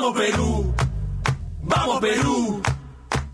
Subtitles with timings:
[0.00, 0.74] Vamos Perú,
[1.60, 2.62] vamos Perú,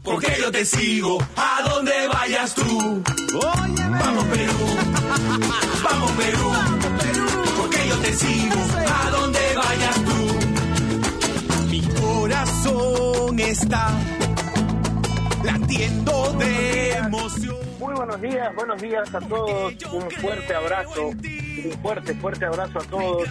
[0.02, 3.04] porque yo te sigo a donde vayas tú.
[3.88, 4.66] Vamos Perú,
[5.84, 6.52] vamos Perú,
[7.56, 11.66] porque yo te sigo a donde vayas tú.
[11.70, 13.88] Mi corazón está
[15.44, 17.56] latiendo de emoción.
[17.78, 19.72] Muy buenos días, buenos días a todos.
[19.92, 23.28] Un fuerte abrazo, un fuerte, fuerte abrazo a todos.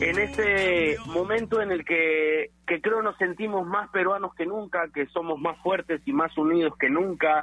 [0.00, 5.04] En este momento en el que, que creo nos sentimos más peruanos que nunca, que
[5.06, 7.42] somos más fuertes y más unidos que nunca,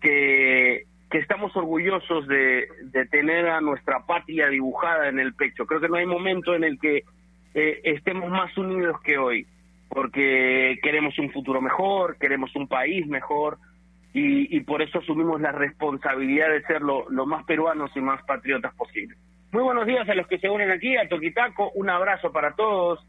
[0.00, 2.68] que, estamos orgullosos de,
[3.10, 5.64] tener a nuestra patria dibujada en el pecho.
[5.64, 7.04] Creo que no hay momento en el que
[7.54, 9.46] eh, estemos más unidos que hoy,
[9.88, 13.56] porque queremos un futuro mejor, queremos un país mejor,
[14.12, 19.16] y, por eso asumimos la responsabilidad de ser lo más peruanos y más patriotas posible.
[19.52, 23.06] Muy buenos días a los que se unen aquí, a Toquitaco, un abrazo para todos.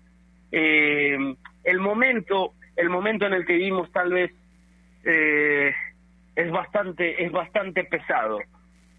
[0.52, 1.18] Eh,
[1.63, 4.32] el momento, el momento en el que vivimos tal vez
[5.04, 5.74] eh,
[6.35, 8.40] es bastante, es bastante pesado.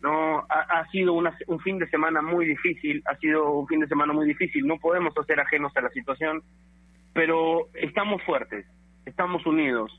[0.02, 3.88] No, ha, sido una, un fin de semana muy difícil, ha sido un fin de
[3.88, 4.66] semana muy difícil.
[4.66, 6.42] No podemos ser ajenos a la situación,
[7.12, 8.66] pero estamos fuertes,
[9.06, 9.92] estamos unidos.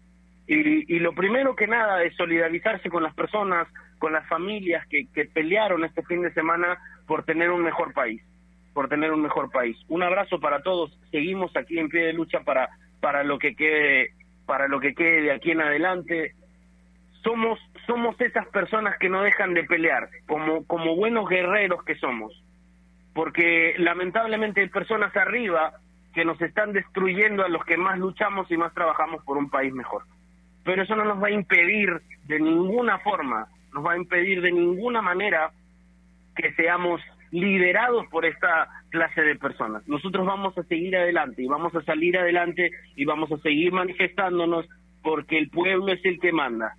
[0.47, 5.07] Y, y lo primero que nada es solidarizarse con las personas, con las familias que
[5.33, 6.77] pelearon este fin de semana
[7.09, 8.21] por tener un mejor país,
[8.71, 9.75] por tener un mejor país.
[9.87, 10.95] Un abrazo para todos.
[11.09, 12.69] Seguimos aquí en pie de lucha para
[13.01, 14.11] para lo que quede
[14.45, 16.35] para lo que quede de aquí en adelante.
[17.23, 22.31] Somos somos esas personas que no dejan de pelear, como como buenos guerreros que somos.
[23.15, 25.73] Porque lamentablemente hay personas arriba
[26.13, 29.73] que nos están destruyendo a los que más luchamos y más trabajamos por un país
[29.73, 30.03] mejor.
[30.63, 31.89] Pero eso no nos va a impedir
[32.25, 35.51] de ninguna forma, nos va a impedir de ninguna manera
[36.41, 37.01] que seamos
[37.31, 39.87] liderados por esta clase de personas.
[39.87, 44.67] Nosotros vamos a seguir adelante y vamos a salir adelante y vamos a seguir manifestándonos
[45.03, 46.75] porque el pueblo es el que manda.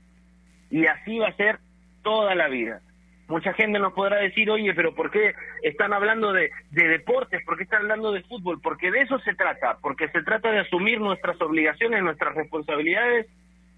[0.71, 1.59] Y así va a ser
[2.03, 2.81] toda la vida.
[3.29, 7.45] Mucha gente nos podrá decir, oye, pero ¿por qué están hablando de, de deportes?
[7.45, 8.61] ¿Por qué están hablando de fútbol?
[8.61, 13.29] Porque de eso se trata, porque se trata de asumir nuestras obligaciones, nuestras responsabilidades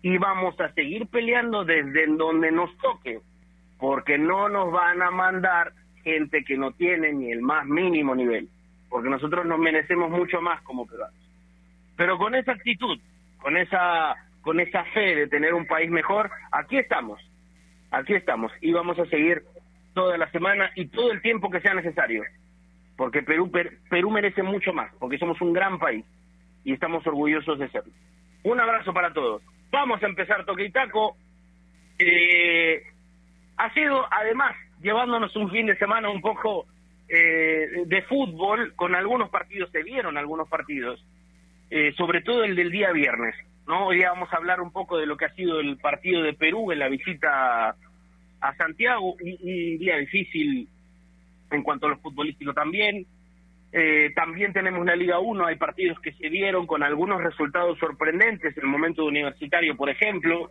[0.00, 3.20] y vamos a seguir peleando desde donde nos toque,
[3.78, 8.48] porque no nos van a mandar gente que no tiene ni el más mínimo nivel,
[8.88, 11.18] porque nosotros nos merecemos mucho más como peruanos.
[11.96, 12.98] Pero con esa actitud,
[13.38, 17.20] con esa con esa fe de tener un país mejor, aquí estamos,
[17.92, 19.44] aquí estamos y vamos a seguir
[19.94, 22.24] toda la semana y todo el tiempo que sea necesario,
[22.96, 26.04] porque Perú per, Perú merece mucho más, porque somos un gran país
[26.64, 27.92] y estamos orgullosos de serlo.
[28.42, 29.42] Un abrazo para todos.
[29.70, 31.16] Vamos a empezar Toque y Taco.
[31.98, 32.82] Eh,
[33.56, 36.66] ha sido además llevándonos un fin de semana un poco
[37.08, 41.04] eh, de fútbol, con algunos partidos, se vieron algunos partidos,
[41.70, 43.34] eh, sobre todo el del día viernes.
[43.66, 43.86] ¿no?
[43.86, 46.34] Hoy día vamos a hablar un poco de lo que ha sido el partido de
[46.34, 47.76] Perú en la visita
[48.40, 50.68] a Santiago, un, un día difícil
[51.50, 53.06] en cuanto a lo futbolístico también.
[53.72, 58.56] Eh, también tenemos la Liga 1, hay partidos que se dieron con algunos resultados sorprendentes,
[58.56, 60.50] en el momento universitario, por ejemplo.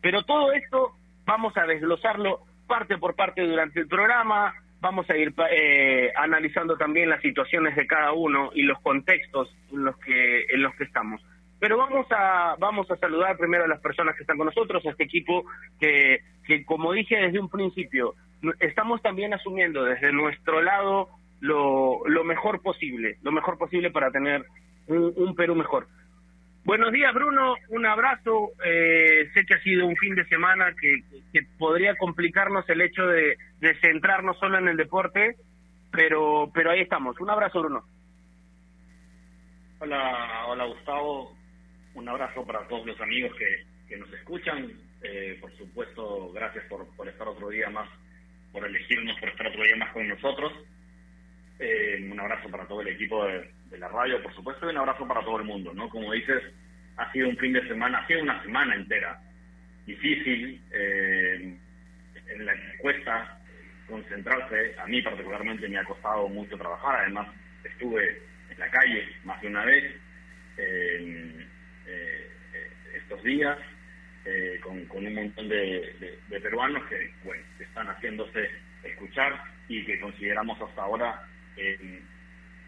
[0.00, 0.92] Pero todo esto
[1.26, 7.08] vamos a desglosarlo parte por parte durante el programa, vamos a ir eh, analizando también
[7.08, 11.20] las situaciones de cada uno y los contextos en los que en los que estamos.
[11.58, 14.90] Pero vamos a vamos a saludar primero a las personas que están con nosotros, a
[14.90, 15.44] este equipo
[15.80, 18.14] que que como dije desde un principio,
[18.60, 21.08] estamos también asumiendo desde nuestro lado
[21.40, 24.44] lo, lo mejor posible, lo mejor posible para tener
[24.86, 25.86] un, un Perú mejor.
[26.64, 27.56] Buenos días, Bruno.
[27.68, 28.52] Un abrazo.
[28.64, 31.02] Eh, sé que ha sido un fin de semana que,
[31.58, 35.36] podría complicarnos el hecho de, de, centrarnos solo en el deporte,
[35.92, 37.20] pero, pero ahí estamos.
[37.20, 37.84] Un abrazo, Bruno.
[39.78, 41.36] Hola, hola Gustavo.
[41.94, 44.72] Un abrazo para todos los amigos que, que nos escuchan.
[45.02, 47.90] Eh, por supuesto, gracias por, por estar otro día más,
[48.52, 50.50] por elegirnos, por estar otro día más con nosotros.
[51.58, 55.06] Eh, un abrazo para todo el equipo de, la radio, por supuesto, y un abrazo
[55.06, 55.88] para todo el mundo, ¿no?
[55.88, 56.42] Como dices,
[56.96, 59.20] ha sido un fin de semana, ha sido una semana entera
[59.84, 61.58] difícil, eh,
[62.28, 63.40] en la que cuesta
[63.88, 67.28] concentrarse, a mí particularmente me ha costado mucho trabajar, además
[67.64, 69.96] estuve en la calle más de una vez
[70.56, 71.46] eh,
[72.94, 73.58] estos días,
[74.62, 78.48] con, con, un montón de, de, peruanos que, bueno, están haciéndose
[78.82, 79.38] escuchar
[79.68, 82.02] y que consideramos hasta ahora eh,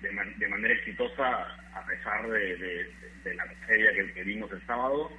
[0.03, 2.93] de, man de, manera exitosa a pesar de,
[3.35, 5.11] la tragedia que, que, vimos el sábado.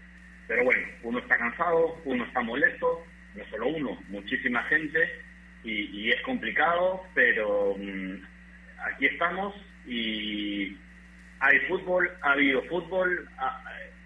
[0.47, 3.05] Pero bueno, uno está cansado, uno está molesto,
[3.35, 4.99] no solo uno, muchísima gente,
[5.63, 8.21] y, y es complicado, pero um,
[8.79, 9.53] aquí estamos
[9.85, 10.77] y,
[11.39, 13.29] hay fútbol, ha habido fútbol,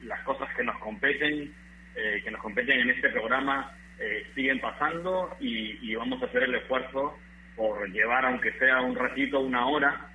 [0.04, 1.54] las cosas que nos competen,
[1.96, 6.56] eh, que nos competen en este programa eh, siguen pasando y, vamos a hacer el
[6.56, 7.18] esfuerzo
[7.56, 10.08] por llevar, aunque sea un ratito, una hora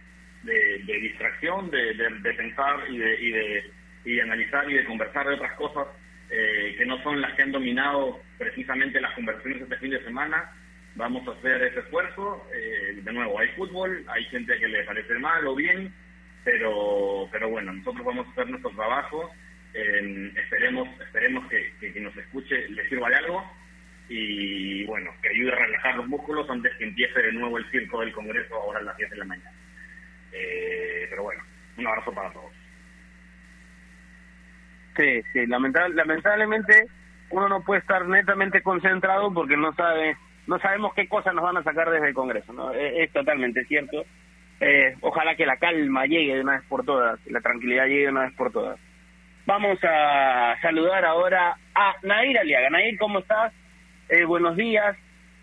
[0.43, 3.71] de, distracción, de, pensar y de, y de,
[4.05, 5.87] y analizar y de conversar de otras cosas
[6.31, 10.53] eh, que no son las que han dominado precisamente las conversaciones este fin de semana.
[10.95, 12.47] Vamos a hacer ese esfuerzo.
[12.51, 15.93] de nuevo, hay fútbol, hay gente que le parece mal o bien,
[16.43, 19.31] pero, pero bueno, nosotros vamos a hacer nuestro trabajo.
[19.73, 23.45] esperemos esperemos que, nos escuche le sirva de algo
[24.09, 28.01] y bueno, que ayude a relajar los músculos antes que empiece de nuevo el circo
[28.01, 29.53] del Congreso ahora a las 10 de la mañana.
[30.33, 31.43] Eh, pero bueno,
[31.77, 32.53] un abrazo para todos.
[34.97, 36.87] Sí, sí, lamentablemente
[37.31, 40.17] uno no puede estar netamente concentrado porque no sabe
[40.47, 42.73] no sabemos qué cosas nos van a sacar desde el Congreso, ¿no?
[42.73, 44.05] Es, totalmente cierto.
[44.61, 48.11] Eh, ojalá que la calma llegue de una vez por todas, la tranquilidad llegue de
[48.11, 48.79] una vez por todas.
[49.45, 52.71] Vamos a saludar ahora a Nair Aliaga.
[52.71, 53.53] Nair, ¿cómo estás?
[54.09, 54.97] Eh, buenos días.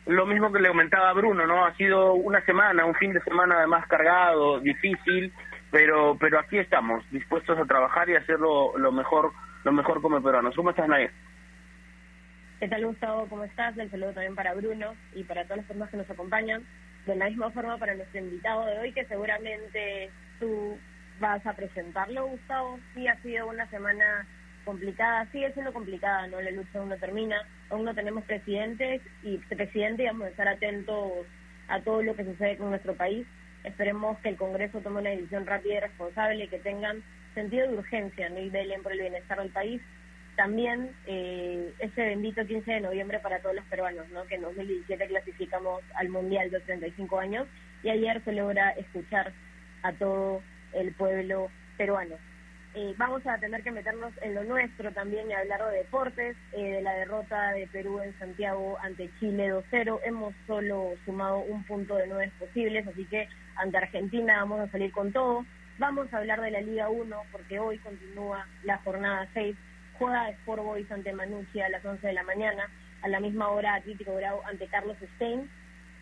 [0.06, 1.66] Lo mismo que le comentaba Bruno, ¿no?
[1.66, 5.34] Ha sido una semana, un fin de semana además cargado, difícil,
[5.70, 9.34] pero pero aquí estamos, dispuestos a trabajar y hacerlo lo mejor
[9.66, 10.56] lo mejor como peruanos.
[10.56, 11.12] ¿Cómo estás, Nair?
[12.60, 13.28] ¿Qué tal, Gustavo?
[13.28, 13.78] ¿Cómo estás?
[13.78, 16.64] El saludo también para Bruno y para todas las personas que nos acompañan.
[17.06, 20.78] De la misma forma para nuestro invitado de hoy, que seguramente tú
[21.20, 22.80] vas a presentarlo, Gustavo.
[22.94, 24.26] Sí, ha sido una semana
[24.64, 26.42] complicada, sigue siendo complicada, ¿no?
[26.42, 27.38] La lucha aún no termina,
[27.70, 31.26] aún no tenemos presidentes y presidente vamos a estar atentos
[31.68, 33.26] a todo lo que sucede con nuestro país.
[33.64, 38.30] Esperemos que el Congreso tome una decisión rápida y responsable, que tengan sentido de urgencia
[38.30, 38.40] ¿no?
[38.40, 39.82] y velen por el bienestar del país.
[40.36, 44.26] También eh, ese bendito 15 de noviembre para todos los peruanos, ¿no?
[44.26, 47.48] que en 2017 clasificamos al Mundial de 35 años
[47.84, 49.32] y ayer se logra escuchar
[49.84, 50.42] a todo
[50.74, 52.16] el pueblo peruano.
[52.76, 56.72] Eh, vamos a tener que meternos en lo nuestro también y hablar de deportes, eh,
[56.72, 60.00] de la derrota de Perú en Santiago ante Chile 2-0.
[60.04, 63.28] Hemos solo sumado un punto de nueve posibles, así que
[63.58, 65.46] ante Argentina vamos a salir con todo.
[65.78, 69.56] Vamos a hablar de la Liga 1 porque hoy continúa la jornada 6.
[70.00, 72.72] Juega Sport Boys ante Manucci a las 11 de la mañana.
[73.04, 75.48] A la misma hora Atlético Bravo ante Carlos Stein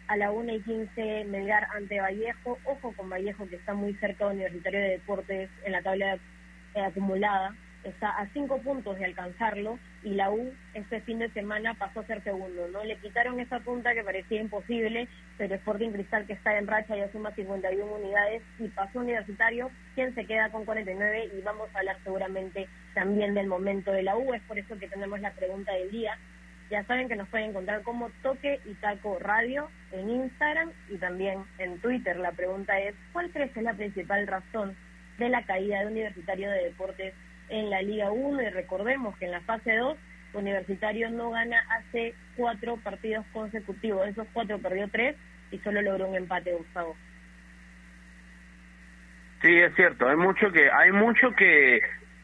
[0.08, 2.60] a la 1 y 15 Melgar ante Vallejo.
[2.66, 6.20] Ojo con Vallejo que está muy cerca de Universitario de Deportes en la tabla eh,
[6.80, 12.02] acumulada, está a cinco puntos de alcanzarlo y la U este fin de semana pasó
[12.02, 12.84] a ser segundo, ¿no?
[12.84, 15.08] Le quitaron esa punta que parecía imposible,
[15.38, 20.14] pero Sporting Cristal que está en racha ya suma 51 unidades y pasó Universitario, quien
[20.16, 24.34] se queda con 49 y vamos a hablar seguramente también del momento de la U,
[24.34, 26.18] es por eso que tenemos la pregunta del día.
[26.70, 31.44] Ya saben que nos pueden encontrar como Toque y Taco Radio en Instagram y también
[31.58, 32.18] en Twitter.
[32.18, 34.74] La pregunta es, ¿cuál crees que es la principal razón
[35.26, 37.14] de la caída de Universitario de Deportes
[37.50, 39.98] en la Liga 1 y recordemos que en la fase 2
[40.34, 45.16] Universitario no gana hace cuatro partidos consecutivos, esos cuatro perdió tres
[45.52, 46.96] y solo logró un empate, Gustavo.
[49.42, 51.82] Sí, es cierto, hay mucho que hay mucho que,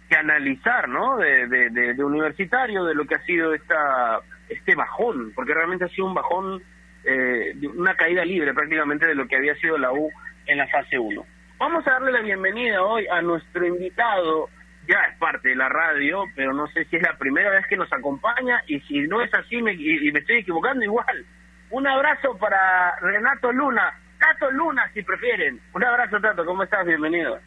[0.08, 1.18] que analizar, ¿no?
[1.18, 6.06] De, de, Universitario, de lo que ha sido esta este bajón, porque realmente ha sido
[6.06, 6.62] un bajón,
[7.04, 10.10] eh, una caída libre prácticamente de lo que había sido la U
[10.46, 11.26] en la fase 1.
[11.60, 14.48] Vamos a darle la bienvenida hoy a nuestro invitado,
[14.88, 17.76] ya es parte de la radio, pero no sé si es la primera vez que
[17.76, 21.26] nos acompaña y si no es así me, y, me estoy equivocando igual.
[21.72, 25.60] Un abrazo para Renato Luna, Tato Luna si prefieren.
[25.74, 26.86] Un abrazo Tato, ¿cómo estás?
[26.86, 27.40] Bienvenido.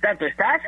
[0.00, 0.62] Tato, ¿estás?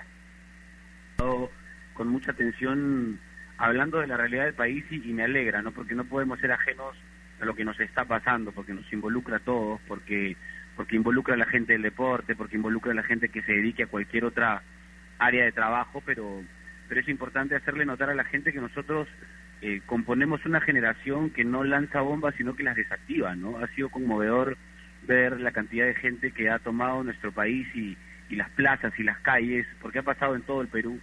[1.95, 3.21] Con mucha atención
[3.61, 5.71] hablando de la realidad del país y, me alegra, ¿no?
[5.71, 6.97] Porque no podemos ser ajenos
[7.41, 10.37] a lo que nos está pasando, porque nos involucra a todos, porque
[10.77, 13.83] porque involucra a la gente del deporte, porque involucra a la gente que se dedique
[13.83, 14.63] a cualquier otra
[15.19, 16.43] área de trabajo, pero
[16.89, 19.07] pero es importante hacerle notar a la gente que nosotros
[19.61, 23.59] eh, componemos una generación que no lanza bombas, sino que las desactiva, ¿no?
[23.59, 24.57] Ha sido conmovedor
[25.07, 27.99] ver la cantidad de gente que ha tomado nuestro país y,
[28.31, 30.99] y las plazas y las calles, porque ha pasado en todo el Perú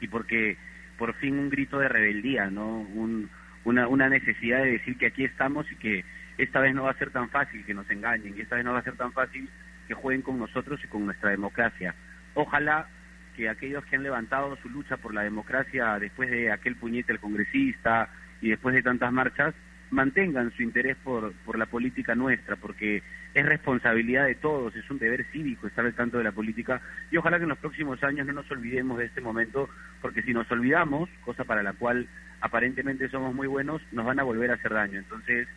[0.00, 0.58] y porque
[0.98, 2.80] por fin un grito de rebeldía, ¿no?
[2.80, 3.28] Un,
[3.64, 6.04] una, una necesidad de decir que aquí estamos y que
[6.38, 8.72] esta vez no va a ser tan fácil que nos engañen y esta vez no
[8.72, 9.48] va a ser tan fácil
[9.88, 11.94] que jueguen con nosotros y con nuestra democracia.
[12.34, 12.88] Ojalá
[13.36, 17.20] que aquellos que han levantado su lucha por la democracia después de aquel puñete al
[17.20, 18.08] congresista
[18.40, 19.54] y después de tantas marchas,
[19.90, 23.02] mantengan su interés por, por la política nuestra, porque
[23.34, 27.16] es responsabilidad de todos, es un deber cívico estar al tanto de la política y
[27.16, 29.68] ojalá que en los próximos años no nos olvidemos de este momento,
[30.00, 32.08] porque si nos olvidamos, cosa para la cual
[32.40, 34.98] aparentemente somos muy buenos, nos van a volver a hacer daño.
[34.98, 35.48] Entonces,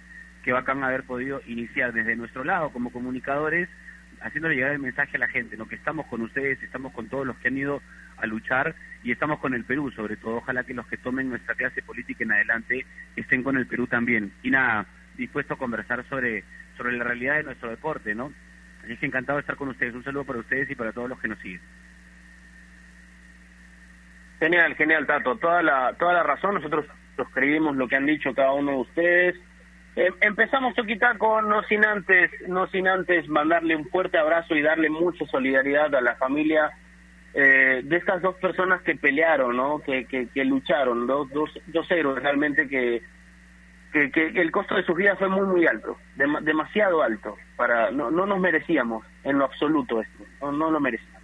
[0.44, 3.70] qué bacán haber podido iniciar desde nuestro lado como comunicadores,
[4.22, 5.68] haciéndole llegar el mensaje a la gente, ¿no?
[5.68, 7.82] que estamos con ustedes, estamos con todos los que han ido
[8.18, 10.38] a luchar y estamos con el Perú sobre todo.
[10.38, 12.86] Ojalá que los que tomen nuestra clase política en adelante
[13.16, 14.32] estén con el Perú también.
[14.44, 14.86] Y nada,
[15.18, 16.44] dispuesto a conversar sobre,
[16.78, 18.32] sobre la realidad de nuestro deporte, ¿no?
[18.84, 19.94] Así que encantado de estar con ustedes.
[19.94, 21.62] Un saludo para ustedes y para todos los que nos siguen.
[24.40, 25.38] Genial, genial, Tato.
[25.38, 26.56] Toda la, toda la razón.
[26.56, 26.86] Nosotros
[27.16, 29.36] suscribimos lo que han dicho cada uno de ustedes.
[30.00, 30.74] Eh, empezamos
[31.18, 35.94] con no sin antes, no sin antes mandarle un fuerte abrazo y darle mucha solidaridad
[35.94, 36.72] a la familia
[37.34, 39.79] eh, de estas dos personas que pelearon, ¿no?
[39.79, 43.03] Que, que, lucharon, dos, dos, dos héroes realmente que,
[43.91, 47.36] que, que, el costo de sus vidas fue muy, muy alto, demasiado alto.
[47.58, 51.22] para no, no nos merecíamos en lo absoluto esto, no, no lo merecíamos.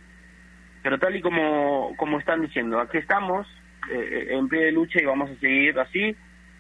[0.84, 3.48] Pero tal y como, como están diciendo, aquí estamos
[3.90, 6.14] eh, en pie de lucha y vamos a seguir así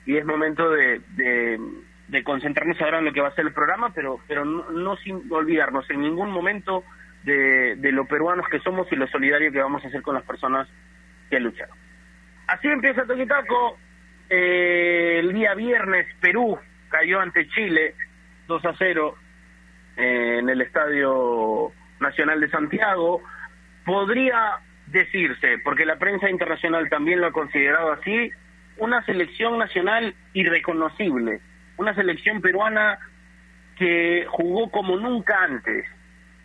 [0.05, 1.59] y es momento de, de,
[2.23, 5.89] concentrarnos ahora en lo que va a ser el programa, pero, pero no, sin olvidarnos
[5.89, 6.83] en ningún momento
[7.23, 10.23] de, de lo peruanos que somos y lo solidario que vamos a hacer con las
[10.23, 10.67] personas
[11.29, 11.75] que lucharon.
[12.47, 13.77] Así empieza Toquitaco.
[14.29, 16.57] Eh, el día viernes Perú
[16.89, 17.93] cayó ante Chile
[18.47, 19.15] 2 a 0
[19.97, 23.21] eh, en el Estadio Nacional de Santiago
[23.85, 28.31] podría decirse, porque la prensa internacional también lo ha considerado así,
[28.77, 31.39] una selección nacional irreconocible,
[31.77, 32.99] una selección peruana
[33.77, 35.85] que jugó como nunca antes,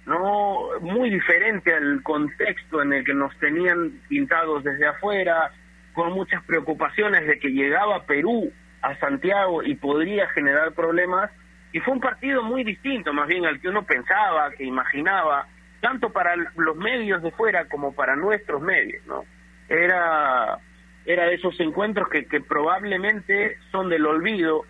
[0.06, 5.52] no muy diferente al contexto en el que nos tenían pintados desde afuera,
[5.92, 11.30] con muchas preocupaciones de que llegaba Perú a Santiago y podría generar problemas,
[11.72, 15.46] y fue un partido muy distinto más bien al que uno pensaba, que imaginaba,
[15.80, 19.25] tanto para los medios de fuera como para nuestros medios, ¿no?
[19.68, 20.58] Era,
[21.06, 24.64] era de esos encuentros que, que probablemente son del olvido.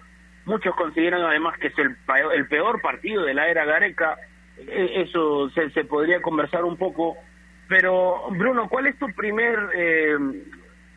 [0.51, 1.97] Muchos consideran además que es el,
[2.35, 4.17] el peor partido de la era Gareca.
[4.59, 7.17] E, eso se, se podría conversar un poco.
[7.69, 10.19] Pero, Bruno, ¿cuál es tu primer, eh,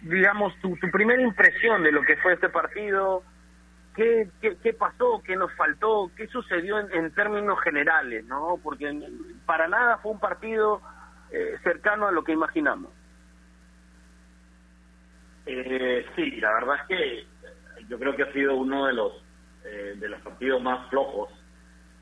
[0.01, 3.23] digamos, tu, tu primera impresión de lo que fue este partido?
[3.95, 8.59] qué, qué, pasó, qué nos faltó, qué sucedió en, términos generales, ¿no?
[8.63, 8.91] Porque
[9.45, 10.81] para nada fue un partido
[11.31, 12.91] eh, cercano a lo que imaginamos.
[15.45, 19.22] Eh, sí, la verdad es que yo creo que ha sido uno de los
[19.65, 21.29] eh, de los partidos más flojos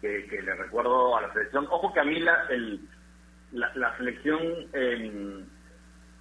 [0.01, 1.67] que, le recuerdo a la selección.
[1.69, 2.81] Ojo que a mí la, el,
[3.51, 4.41] la, selección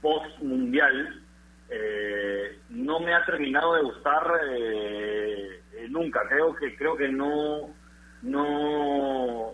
[0.00, 1.22] post mundial
[1.68, 6.20] eh, no me ha terminado de gustar eh, eh, nunca.
[6.28, 7.74] Creo que creo que no
[8.22, 9.52] no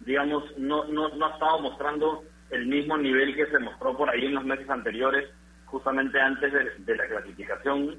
[0.00, 4.24] digamos no, no, no ha estado mostrando el mismo nivel que se mostró por ahí
[4.24, 5.28] en los meses anteriores,
[5.66, 7.96] justamente antes de, la clasificación.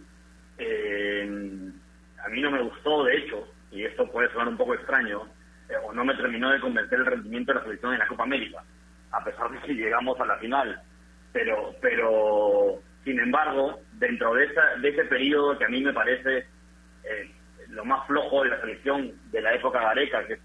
[2.23, 5.27] A mí no me gustó, de hecho, y esto puede sonar un poco extraño,
[5.83, 8.63] o no me terminó de convencer el rendimiento de la selección en la Copa América,
[9.11, 10.81] a pesar de que llegamos a la final.
[11.31, 16.45] Pero, pero sin embargo, dentro de, esa, de ese periodo que a mí me parece
[17.03, 17.31] eh,
[17.69, 20.39] lo más flojo de la selección de la época Gareca, que es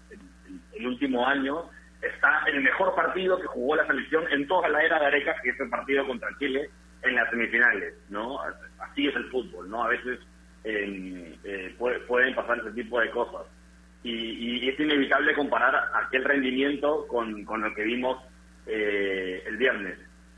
[0.73, 1.69] el, último año,
[2.01, 5.59] está el mejor partido que jugó la selección en toda la era Gareca, que es
[5.59, 6.69] el partido contra Chile
[7.03, 8.39] en las semifinales, ¿no?
[8.79, 9.83] Así es el fútbol, ¿no?
[9.83, 10.19] A veces
[10.63, 13.47] eh, pueden pasar ese tipo de cosas.
[14.03, 18.17] Y, es inevitable comparar aquel rendimiento con, con lo que vimos
[18.65, 19.97] eh, el viernes.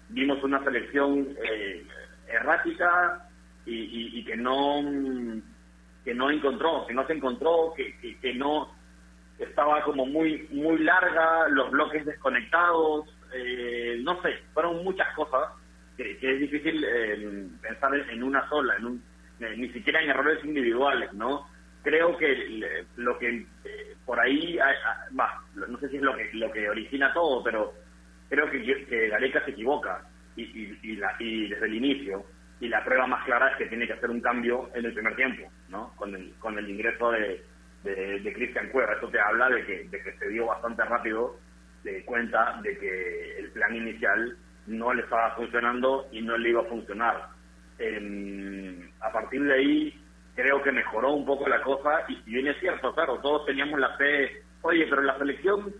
[0.10, 1.86] Vimos una selección eh,
[2.28, 3.26] errática
[3.66, 4.82] y, que no
[6.04, 8.74] que no encontró, que no se encontró, que, que, no
[9.38, 15.52] estaba como muy muy larga, los bloques desconectados, eh, no sé, fueron muchas cosas
[15.98, 19.04] que, es difícil eh, pensar en una sola, en un,
[19.40, 21.48] eh, ni siquiera en errores individuales, ¿no?
[21.84, 23.46] Creo que lo que
[24.06, 24.58] por ahí
[25.18, 27.74] va, no sé si es lo que lo que origina todo, pero
[28.30, 30.04] creo que, que Gareca se equivoca
[30.36, 32.26] y, la, y desde el inicio.
[32.62, 35.16] Y la prueba más clara es que tiene que hacer un cambio en el primer
[35.16, 35.96] tiempo, ¿no?
[35.96, 37.42] Con el, con el ingreso de,
[37.84, 38.94] de, Cristian Cueva.
[38.94, 41.40] Eso te habla de que, de que se dio bastante rápido
[41.84, 46.62] de cuenta de que el plan inicial no le estaba funcionando y no le iba
[46.62, 47.30] a funcionar.
[49.02, 50.02] A partir de ahí
[50.36, 53.80] creo que mejoró un poco la cosa y si bien es cierto, claro, todos teníamos
[53.80, 55.74] la fe, oye, pero la selección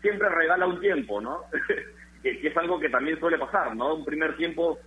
[0.00, 1.44] siempre regala un tiempo, ¿no?
[2.22, 3.94] que, es algo que también suele pasar, ¿no?
[3.94, 4.78] Un primer tiempo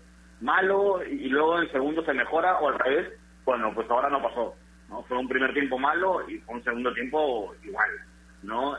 [0.41, 3.13] malo y luego en segundo se mejora o al revés.
[3.45, 4.55] Bueno, pues ahora no pasó,
[4.89, 5.03] ¿no?
[5.03, 7.89] Fue un primer tiempo malo y un segundo tiempo igual,
[8.43, 8.77] ¿no?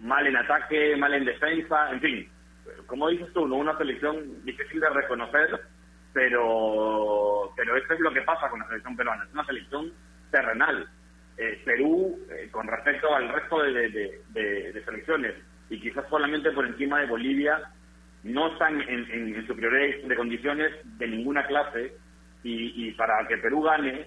[0.00, 2.28] mal en ataque, mal en defensa, en fin.
[2.86, 3.56] Como dices tú, ¿no?
[3.56, 5.60] Una selección difícil de reconocer
[6.14, 9.92] pero, pero eso es lo que pasa con la selección peruana, es una selección
[10.30, 10.88] terrenal.
[11.36, 15.34] Eh, Perú, eh, con respecto al resto de, de, selecciones,
[15.68, 17.60] y quizás solamente por encima de Bolivia,
[18.22, 21.96] no están en, en, superioridad de condiciones de ninguna clase,
[22.44, 24.06] y, y para que Perú gane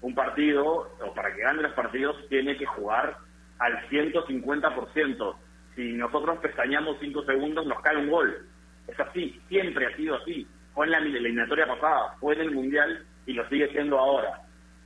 [0.00, 0.64] un partido,
[1.00, 3.16] o para que gane los partidos, tiene que jugar
[3.60, 5.36] al 150%.
[5.76, 8.46] Si nosotros pestañamos 5 segundos, nos cae un gol.
[8.88, 10.46] Es así, siempre ha sido así.
[10.74, 14.40] Fue en la eliminatoria pasada, fue en el Mundial y lo sigue siendo ahora.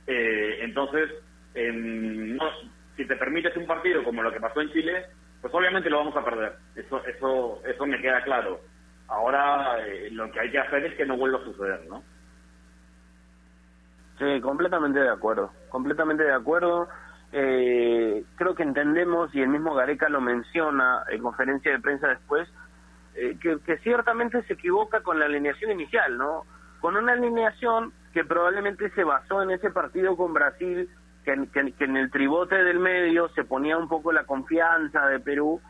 [0.07, 1.09] Eh, entonces,
[1.55, 2.45] no,
[2.95, 5.05] si te permites un partido como lo que pasó en Chile,
[5.41, 6.53] pues obviamente lo vamos a perder.
[6.75, 8.61] Eso, eso, eso me queda claro.
[9.07, 12.03] Ahora eh, lo que hay que hacer es que no vuelva a suceder, ¿no?
[14.19, 16.89] Sí, completamente de acuerdo, completamente de acuerdo.
[17.31, 22.49] Eh, creo que entendemos, y el mismo Gareca lo menciona en conferencia de prensa después,
[23.15, 26.43] eh, que, ciertamente se equivoca con la alineación inicial, ¿no?
[26.79, 30.89] Con una alineación que probablemente se basó en ese partido con Brasil,
[31.23, 35.61] que, en el tribote del medio se ponía un poco la confianza de Perú,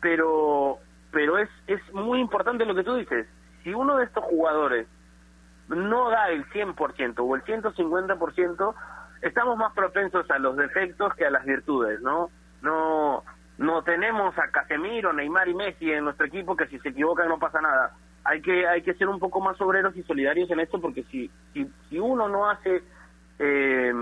[0.00, 0.78] pero,
[1.10, 3.26] pero es, es muy importante lo que tú dices.
[3.64, 4.86] Si uno de estos jugadores
[5.68, 8.74] no da el 100% o el 150%,
[9.22, 12.30] estamos más propensos a los defectos que a las virtudes, ¿no?
[12.62, 13.24] No
[13.60, 17.38] no tenemos a Casemiro, Neymar y Messi en nuestro equipo que si se equivocan no
[17.38, 17.94] pasa nada.
[18.24, 21.30] Hay que hay que ser un poco más obreros y solidarios en esto porque si
[21.52, 22.82] si, si uno no hace
[23.38, 23.92] eh,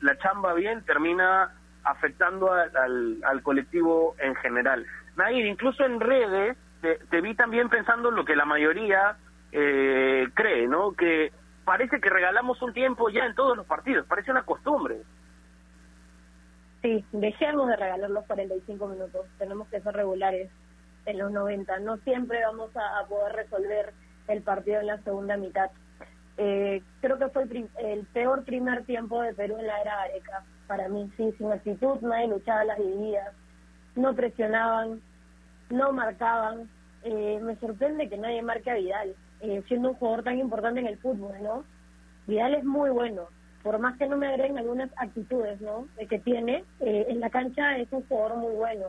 [0.00, 1.52] la chamba bien termina
[1.84, 4.86] afectando al, al, colectivo en general.
[5.16, 9.16] Nair, incluso en redes te, vi también pensando lo que la mayoría
[9.52, 10.92] eh, cree, ¿no?
[10.92, 11.32] Que
[11.66, 15.02] parece que regalamos un tiempo ya en todos los partidos, parece una costumbre.
[16.82, 20.50] Sí, dejemos de regalar los 45 minutos, tenemos que ser regulares
[21.04, 23.92] en los 90, no siempre vamos a, poder resolver
[24.28, 25.70] el partido en la segunda mitad.
[26.38, 27.44] Eh, creo que fue
[27.78, 32.00] el, peor primer tiempo de Perú en la era Areca, para mí, sí, sin actitud,
[32.00, 33.34] nadie luchaba las divididas,
[33.96, 35.02] no presionaban,
[35.68, 36.70] no marcaban.
[37.02, 40.86] Eh, me sorprende que nadie marque a Vidal, eh, siendo un jugador tan importante en
[40.86, 41.64] el fútbol, ¿no?
[42.26, 43.28] Vidal es muy bueno,
[43.62, 45.86] por más que no me agreguen algunas actitudes ¿no?
[46.08, 48.86] que tiene, eh, en la cancha es un jugador muy bueno.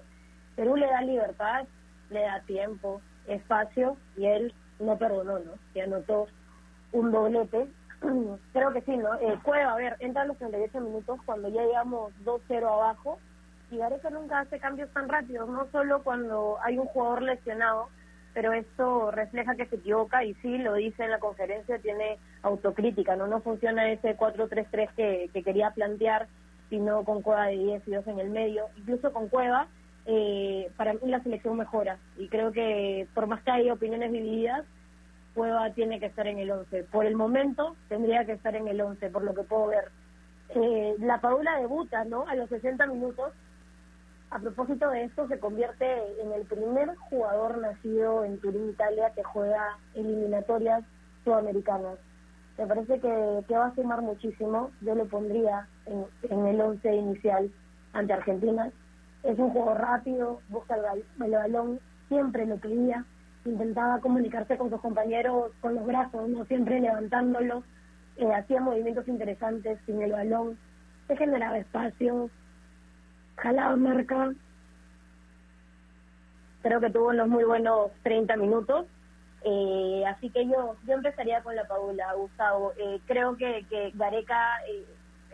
[0.55, 1.65] Perú le da libertad,
[2.09, 5.53] le da tiempo, espacio, y él no perdonó, ¿no?
[5.73, 6.27] Y anotó
[6.91, 7.67] un doblete.
[8.53, 9.13] Creo que sí, ¿no?
[9.15, 13.19] Eh, Cueva, a ver, entra a los 38 minutos cuando ya llegamos 2-0 abajo,
[13.69, 17.87] y Gareca nunca hace cambios tan rápidos, no solo cuando hay un jugador lesionado,
[18.33, 23.15] pero esto refleja que se equivoca y sí, lo dice en la conferencia, tiene autocrítica,
[23.15, 26.27] no no funciona ese 4-3-3 que, que quería plantear,
[26.69, 28.67] sino con Cueva de 10 y 2 en el medio.
[28.77, 29.67] Incluso con Cueva,
[30.05, 34.65] eh, para mí la selección mejora y creo que por más que haya opiniones divididas,
[35.35, 36.83] Cueva tiene que estar en el 11.
[36.85, 39.91] Por el momento tendría que estar en el 11, por lo que puedo ver.
[40.49, 42.27] Eh, la Paula debuta, ¿no?
[42.27, 43.31] A los 60 minutos
[44.31, 45.85] a propósito de esto, se convierte
[46.21, 50.83] en el primer jugador nacido en Turín, Italia, que juega eliminatorias
[51.25, 51.99] sudamericanas.
[52.57, 54.71] Me parece que, que va a sumar muchísimo.
[54.81, 57.51] Yo lo pondría en, en el once inicial
[57.91, 58.71] ante Argentina.
[59.23, 63.03] Es un juego rápido, busca el, balón, siempre lo quería,
[63.43, 67.63] intentaba comunicarse con sus compañeros con los brazos, no siempre levantándolo,
[68.17, 70.57] eh, hacía movimientos interesantes sin el balón,
[71.07, 72.29] se generaba espacio,
[73.41, 74.31] jalaba marca.
[76.61, 78.85] Creo que tuvo unos muy buenos 30 minutos.
[79.43, 82.73] Eh, así que yo yo empezaría con la Paula, Gustavo.
[82.77, 84.85] Eh, creo que, que Gareca eh,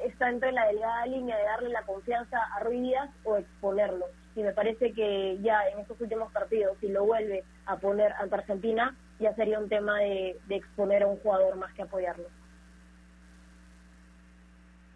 [0.06, 4.06] está entre la delgada línea de darle la confianza a Ruiz o exponerlo.
[4.36, 8.36] Y me parece que ya en estos últimos partidos, si lo vuelve a poner ante
[8.36, 12.28] Argentina, ya sería un tema de, de exponer a un jugador más que apoyarlo.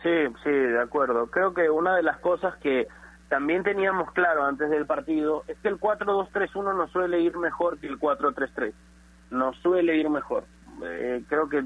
[0.04, 0.10] Sí,
[0.44, 1.28] sí, de acuerdo.
[1.28, 2.88] Creo que una de las cosas que
[3.32, 7.88] también teníamos claro antes del partido es que el 4-2-3-1 nos suele ir mejor que
[7.88, 8.74] el 4-3-3.
[9.30, 10.44] Nos suele ir mejor.
[10.84, 11.64] Eh, creo que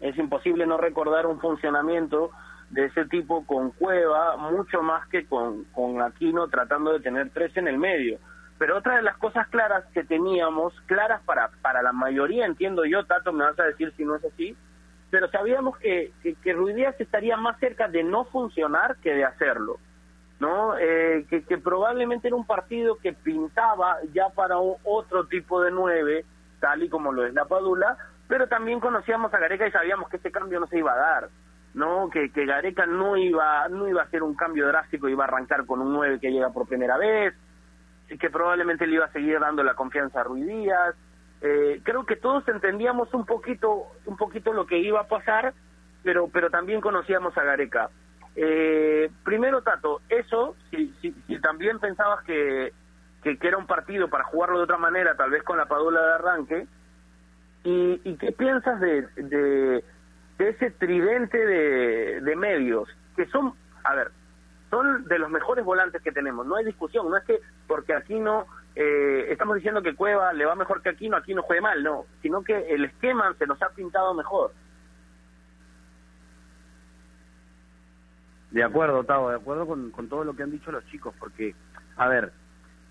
[0.00, 2.30] es imposible no recordar un funcionamiento
[2.68, 7.56] de ese tipo con Cueva, mucho más que con, con Aquino tratando de tener tres
[7.56, 8.18] en el medio.
[8.58, 13.06] Pero otra de las cosas claras que teníamos, claras para, para la mayoría, entiendo yo,
[13.06, 14.54] Tato, me vas a decir si no es así,
[15.08, 19.24] pero sabíamos que, que, que Ruiz Díaz estaría más cerca de no funcionar que de
[19.24, 19.78] hacerlo,
[20.40, 20.76] ¿no?
[20.78, 26.24] Eh, que, que probablemente era un partido que pintaba ya para otro tipo de nueve,
[26.60, 27.96] tal y como lo es la Padula,
[28.28, 31.28] pero también conocíamos a Gareca y sabíamos que este cambio no se iba a dar,
[31.74, 32.10] ¿no?
[32.10, 35.66] Que, que Gareca no iba, no iba a hacer un cambio drástico, iba a arrancar
[35.66, 37.34] con un nueve que llega por primera vez,
[38.20, 40.94] que probablemente le iba a seguir dando la confianza a Ruiz Díaz,
[41.40, 45.54] eh, creo que todos entendíamos un poquito, un poquito lo que iba a pasar,
[46.02, 47.90] pero, pero también conocíamos a Gareca.
[48.40, 52.72] Eh, primero, Tato, eso, si, si, si también pensabas que,
[53.20, 56.12] que, era un partido para jugarlo de otra manera, tal vez con la padula de
[56.12, 56.66] arranque,
[57.64, 59.84] ¿y, y qué piensas de, de,
[60.38, 62.88] ese tridente de, medios?
[63.16, 64.12] Que son, a ver,
[64.70, 68.20] son de los mejores volantes que tenemos, no hay discusión, no es que porque aquí
[68.20, 68.46] no
[68.76, 72.44] eh, estamos diciendo que Cueva le va mejor que Aquino, Aquino juegue mal, no, sino
[72.44, 74.52] que el esquema se nos ha pintado mejor.
[78.50, 81.54] De acuerdo, Tavo, de acuerdo con, con todo lo que han dicho los chicos, porque,
[81.96, 82.32] a ver,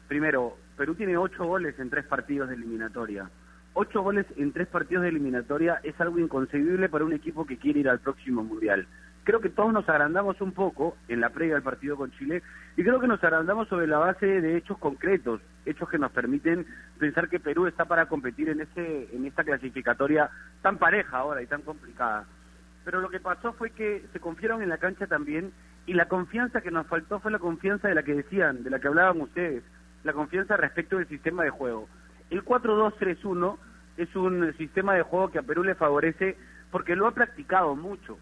[0.08, 3.30] primero, Perú tiene ocho goles en tres partidos de eliminatoria.
[3.74, 7.80] Ocho goles en tres partidos de eliminatoria es algo inconcebible para un equipo que quiere
[7.80, 8.88] ir al próximo Mundial
[9.28, 12.42] creo que todos nos agrandamos un poco en la previa del partido con Chile
[12.78, 16.66] y creo que nos agrandamos sobre la base de hechos concretos, hechos que nos permiten
[16.98, 20.30] pensar que Perú está para competir en ese en esta clasificatoria
[20.62, 22.26] tan pareja ahora y tan complicada.
[22.88, 25.52] Pero lo que pasó fue que se confiaron en la cancha también
[25.86, 28.80] y la confianza que nos faltó fue la confianza de la que decían, de la
[28.80, 29.62] que hablaban ustedes,
[30.06, 31.90] la confianza respecto del sistema de juego.
[32.30, 33.58] El 4-2-3-1
[33.98, 36.38] es un sistema de juego que a Perú le favorece
[36.72, 38.18] porque lo ha practicado mucho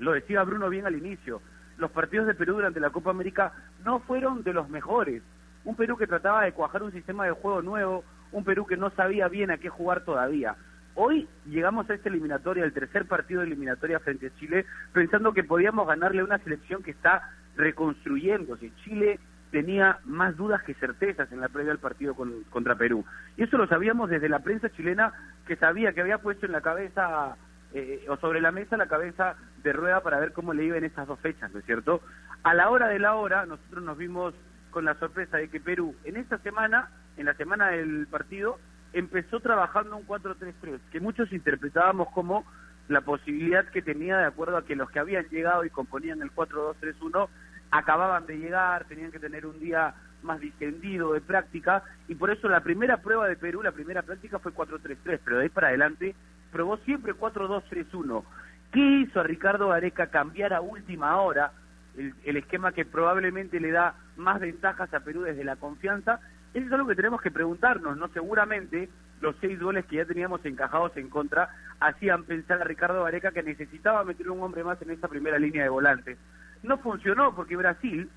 [0.00, 1.40] lo decía Bruno bien al inicio,
[1.78, 3.52] los partidos de Perú durante la Copa América
[3.84, 5.22] no fueron de los mejores.
[5.64, 8.90] Un Perú que trataba de cuajar un sistema de juego nuevo, un Perú que no
[8.90, 10.56] sabía bien a qué jugar todavía.
[11.02, 15.42] Hoy llegamos a esta eliminatoria, el tercer partido de eliminatoria frente a Chile, pensando que
[15.42, 17.22] podíamos ganarle a una selección que está
[17.56, 18.70] reconstruyéndose.
[18.84, 19.18] Chile
[19.50, 22.14] tenía más dudas que certezas en la previa del partido
[22.50, 23.02] contra Perú.
[23.38, 25.14] Y eso lo sabíamos desde la prensa chilena,
[25.46, 27.34] que sabía que había puesto en la cabeza
[27.72, 31.08] eh, o sobre la mesa la cabeza de rueda para ver cómo le iban estas
[31.08, 32.02] dos fechas, ¿no es cierto?
[32.42, 34.34] A la hora de la hora, nosotros nos vimos
[34.70, 38.58] con la sorpresa de que Perú, en esta semana, en la semana del partido,
[38.92, 42.44] empezó trabajando un 4-3-3, que muchos interpretábamos como
[42.88, 46.32] la posibilidad que tenía de acuerdo a que los que habían llegado y componían el
[46.32, 47.28] 4-2-3-1
[47.70, 52.48] acababan de llegar, tenían que tener un día más distendido de práctica, y por eso
[52.48, 56.14] la primera prueba de Perú, la primera práctica fue 4-3-3, pero de ahí para adelante
[56.50, 58.24] probó siempre 4-2-3-1.
[58.72, 61.52] ¿Qué hizo a Ricardo Areca cambiar a última hora
[61.96, 66.20] el, esquema que probablemente le da más ventajas a Perú desde la confianza?
[66.54, 68.08] Eso es algo que tenemos que preguntarnos, ¿no?
[68.08, 68.88] Seguramente
[69.20, 73.42] los seis goles que ya teníamos encajados en contra hacían pensar a Ricardo Areca que
[73.42, 76.18] necesitaba meter un hombre más en esa primera línea de volantes.
[76.62, 78.10] No funcionó porque Brasil,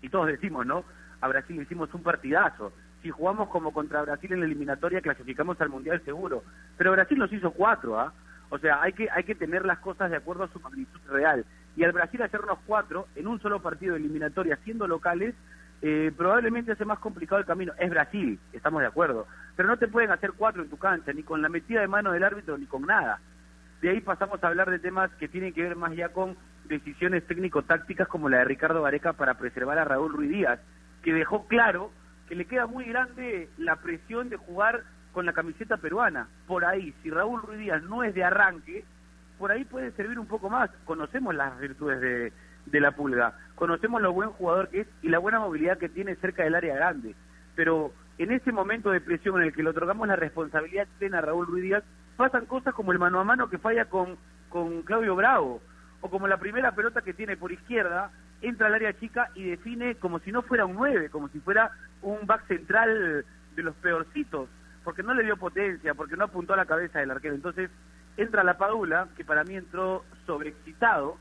[0.00, 0.84] y todos decimos, ¿no?
[1.20, 2.72] A Brasil hicimos un partidazo
[3.04, 6.42] si jugamos como contra Brasil en la eliminatoria, clasificamos al Mundial seguro.
[6.78, 8.14] Pero Brasil nos hizo cuatro, ¿ah?
[8.48, 11.44] O sea, hay que, hay que tener las cosas de acuerdo a su magnitud real.
[11.76, 15.34] Y al Brasil hacernos cuatro en un solo partido de eliminatoria, siendo locales,
[15.86, 17.74] eh, probablemente hace más complicado el camino.
[17.78, 19.26] Es Brasil, estamos de acuerdo.
[19.54, 22.10] Pero no te pueden hacer cuatro en tu cancha, ni con la metida de mano
[22.12, 23.20] del árbitro, ni con nada.
[23.82, 27.26] De ahí pasamos a hablar de temas que tienen que ver más ya con decisiones
[27.26, 30.58] técnico-tácticas como la de Ricardo Vareca para preservar a Raúl Ruiz Díaz,
[31.02, 31.90] que dejó claro
[32.30, 36.28] que le queda muy grande la presión de jugar con la camiseta peruana.
[36.46, 38.86] Por ahí, si Raúl Ruiz Díaz no es de arranque,
[39.38, 40.70] por ahí puede servir un poco más.
[40.86, 42.32] Conocemos las virtudes de,
[42.64, 46.16] de la pulga, conocemos lo buen jugador que es y la buena movilidad que tiene
[46.16, 47.14] cerca del área grande.
[47.54, 51.22] Pero en ese momento de presión en el que le otorgamos la responsabilidad plena a
[51.22, 51.84] Raúl Ruiz Díaz,
[52.16, 54.16] pasan cosas como el mano a mano que falla con,
[54.48, 55.60] con Claudio Bravo,
[56.00, 58.10] o como la primera pelota que tiene por izquierda,
[58.42, 61.70] entra al área chica y define como si no fuera un 9, como si fuera
[62.02, 63.24] un back central
[63.56, 64.48] de los peorcitos,
[64.84, 67.34] porque no le dio potencia, porque no apuntó a la cabeza del arquero.
[67.34, 67.70] Entonces
[68.16, 71.16] entra la Padula, que para mí entró sobreexcitado,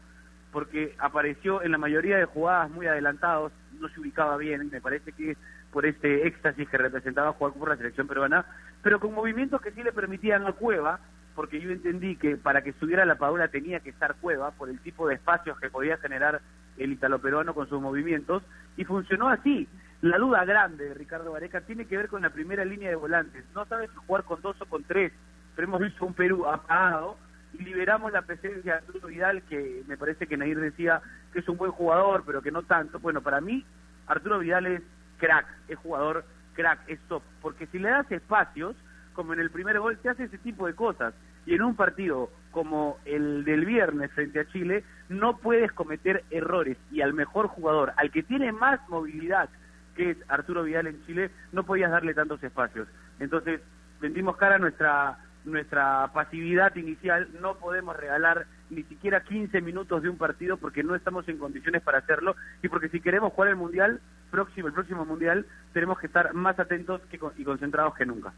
[0.54, 5.12] porque apareció en la mayoría de jugadas muy adelantados, no se ubicaba bien, me parece
[5.12, 5.36] que
[5.72, 8.46] por este éxtasis que representaba jugar por la selección peruana,
[8.84, 11.00] pero con movimientos que sí le permitían a Cueva,
[11.36, 14.80] porque yo entendí que para que subiera la Padula tenía que estar Cueva, por el
[14.80, 16.40] tipo de espacios que podía generar
[16.78, 18.44] el italo peruano con sus movimientos,
[18.78, 19.68] y funcionó así.
[20.02, 23.44] La duda grande de Ricardo Vareca tiene que ver con la primera línea de volantes.
[23.56, 25.12] No sabe jugar con dos o con tres,
[25.56, 27.18] pero hemos visto un Perú apagado
[27.60, 31.58] liberamos la presencia de Arturo Vidal, que me parece que Nair decía que es un
[31.58, 33.00] buen jugador, pero que no tanto.
[33.00, 33.66] Bueno, para mí,
[34.08, 34.82] Arturo Vidal es
[35.18, 38.76] crack, es jugador crack, es top, porque si le das espacios,
[39.14, 41.14] como en el primer gol, te hace ese tipo de cosas.
[41.46, 46.78] Y en un partido como el del viernes frente a Chile, no puedes cometer errores.
[46.92, 49.50] Y al mejor jugador, al que tiene más movilidad,
[49.96, 52.88] que es Arturo Vidal en Chile, no podías darle tantos espacios.
[53.20, 53.62] Entonces,
[54.00, 60.10] vendimos cara a nuestra, nuestra pasividad inicial, no podemos regalar ni siquiera 15 minutos de
[60.10, 63.56] un partido porque no estamos en condiciones para hacerlo y porque si queremos jugar el
[63.56, 64.00] Mundial,
[64.32, 68.34] próximo, el próximo Mundial, tenemos que estar más atentos que, y concentrados que nunca.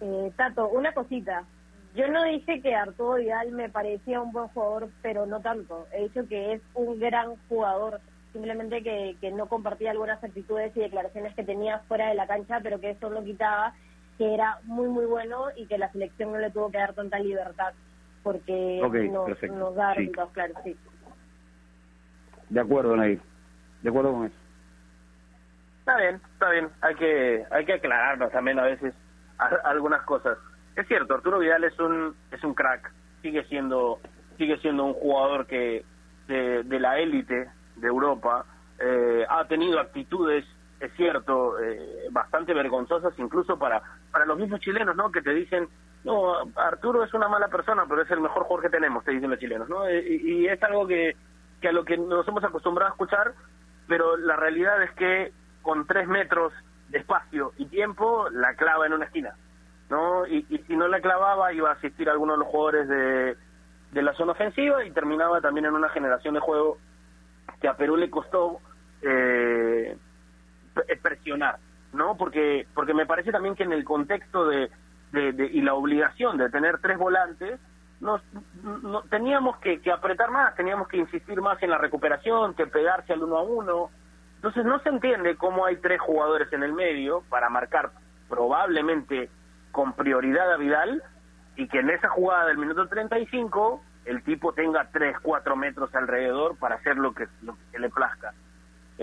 [0.00, 1.44] Eh, Tato, una cosita.
[1.94, 5.86] Yo no dije que Arturo Vidal me parecía un buen jugador, pero no tanto.
[5.92, 8.00] He dicho que es un gran jugador.
[8.32, 12.60] Simplemente que, que no compartía algunas actitudes y declaraciones que tenía fuera de la cancha,
[12.62, 13.74] pero que eso no quitaba
[14.22, 17.18] que era muy, muy bueno y que la selección no le tuvo que dar tanta
[17.18, 17.74] libertad
[18.22, 18.80] porque
[19.10, 20.76] no, nos, da resultados claros, sí.
[22.48, 23.20] De acuerdo, Nair.
[23.82, 24.36] De acuerdo con eso.
[25.80, 26.68] Está bien, está bien.
[26.82, 28.94] Hay que hay que aclararnos también a veces
[29.64, 30.38] algunas cosas.
[30.76, 32.92] Es cierto, Arturo Vidal es un es un crack.
[33.22, 33.98] Sigue siendo
[34.38, 35.84] sigue siendo un jugador que
[36.28, 38.46] de, de la élite de Europa
[38.78, 40.44] eh, ha tenido actitudes,
[40.82, 45.10] es cierto, eh, bastante vergonzosas incluso para para los mismos chilenos, ¿no?
[45.10, 45.68] Que te dicen
[46.04, 49.30] no, Arturo es una mala persona, pero es el mejor jugador que tenemos, te dicen
[49.30, 49.88] los chilenos, ¿no?
[49.88, 51.16] Y, es algo que,
[51.60, 53.34] que a lo que nos hemos acostumbrado a escuchar,
[53.86, 56.52] pero la realidad es que con tres metros
[56.88, 59.36] de espacio y tiempo la clava en una esquina,
[59.90, 60.26] ¿no?
[60.26, 63.36] Y, si no la clavaba iba a asistir a alguno de los jugadores de,
[63.92, 66.78] de la zona ofensiva y terminaba también en una generación de juego
[67.60, 68.58] que a Perú le costó
[69.02, 69.96] eh,
[71.02, 71.58] presionar,
[71.92, 72.16] ¿no?
[72.16, 74.70] Porque porque me parece también que en el contexto de
[75.14, 77.60] y la obligación de tener tres volantes,
[78.00, 78.20] nos,
[78.62, 83.22] no, teníamos que, apretar más, teníamos que insistir más en la recuperación, que pegarse al
[83.22, 83.90] uno a uno.
[84.36, 87.90] Entonces no se entiende cómo hay tres jugadores en el medio para marcar
[88.28, 89.30] probablemente
[89.70, 91.02] con prioridad a Vidal
[91.56, 96.56] y que en esa jugada del minuto 35 el tipo tenga tres, cuatro metros alrededor
[96.58, 98.34] para hacer lo que, lo que le plazca.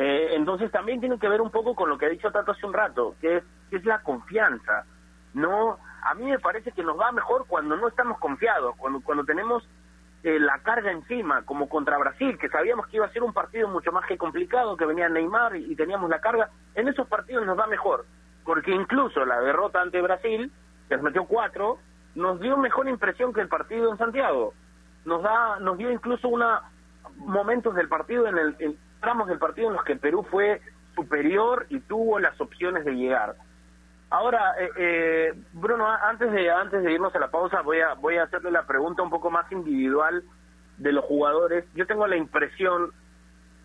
[0.01, 2.65] Eh, entonces también tiene que ver un poco con lo que ha dicho Tato hace
[2.65, 4.85] un rato, que es, que es la confianza.
[5.33, 9.25] No a mí me parece que nos va mejor cuando no estamos confiados, cuando, cuando
[9.25, 9.67] tenemos
[10.23, 13.67] eh, la carga encima, como contra Brasil, que sabíamos que iba a ser un partido
[13.67, 17.59] mucho más que complicado, que venía Neymar y, teníamos la carga, en esos partidos nos
[17.59, 18.05] va mejor,
[18.45, 20.49] porque incluso la derrota ante Brasil,
[20.88, 21.77] que nos metió cuatro,
[22.15, 24.53] nos dio mejor impresión que el partido en Santiago.
[25.03, 26.62] Nos da, nos dio incluso una
[27.17, 30.62] momentos del partido en el en tramos del partido en los que Perú fue
[30.95, 33.35] superior y tuvo las opciones de llegar.
[34.09, 38.17] Ahora, eh, eh, Bruno, antes de antes de irnos a la pausa, voy a voy
[38.17, 40.23] a hacerle la pregunta un poco más individual
[40.77, 41.65] de los jugadores.
[41.75, 42.91] Yo tengo la impresión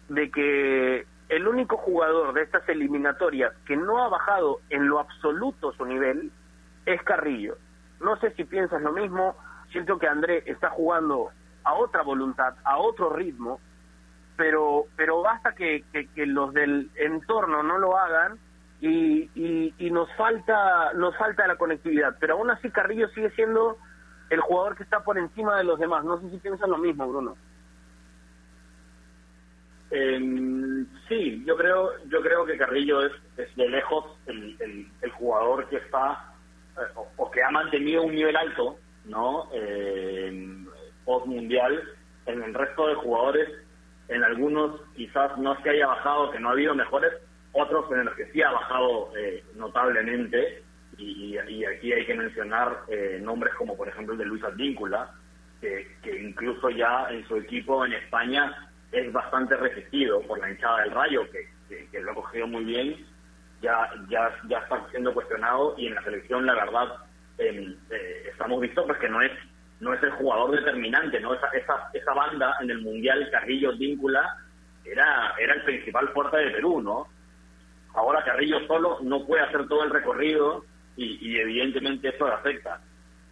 [0.08, 5.72] de que el único jugador de estas eliminatorias que no ha bajado en lo absoluto
[5.72, 6.30] su nivel
[6.84, 7.56] es Carrillo.
[8.00, 9.36] No sé si piensas lo mismo.
[9.72, 11.30] Siento que André está jugando
[11.64, 13.60] a otra voluntad, a otro ritmo,
[14.36, 18.38] pero pero basta que, que los del entorno no lo hagan
[18.80, 22.16] y, y, nos falta nos falta la conectividad.
[22.20, 23.78] Pero aún así Carrillo sigue siendo
[24.30, 26.04] el jugador que está por encima de los demás.
[26.04, 27.36] No sé si piensan lo mismo, Bruno.
[29.90, 34.56] Eh, sí, yo creo yo creo que Carrillo es, es de lejos el,
[35.00, 36.34] el, jugador que está
[36.76, 39.48] eh, o, que ha mantenido un nivel alto, ¿no?
[39.52, 40.64] Eh,
[41.04, 41.82] post mundial.
[42.26, 43.48] En el resto de jugadores,
[44.08, 47.12] en algunos quizás no se haya bajado, que no ha habido mejores,
[47.52, 50.62] otros en los que sí ha bajado eh, notablemente,
[50.96, 55.10] y, aquí hay que mencionar eh, nombres como por ejemplo el de Luis Advíncula,
[55.60, 60.90] que, incluso ya en su equipo en España es bastante resistido por la hinchada del
[60.90, 63.06] Rayo, que, lo ha cogido muy bien,
[63.62, 66.88] ya, ya, ya está siendo cuestionado y en la selección la verdad
[67.38, 67.76] eh,
[68.30, 69.32] estamos visto pues que no es
[69.84, 74.38] no es el jugador determinante, no esa, esa, esa banda en el Mundial Carrillo Víncula
[74.82, 77.06] era, era el principal fuerte de Perú, ¿no?
[77.94, 80.64] Ahora Carrillo solo no puede hacer todo el recorrido
[80.96, 82.80] y, evidentemente eso le afecta.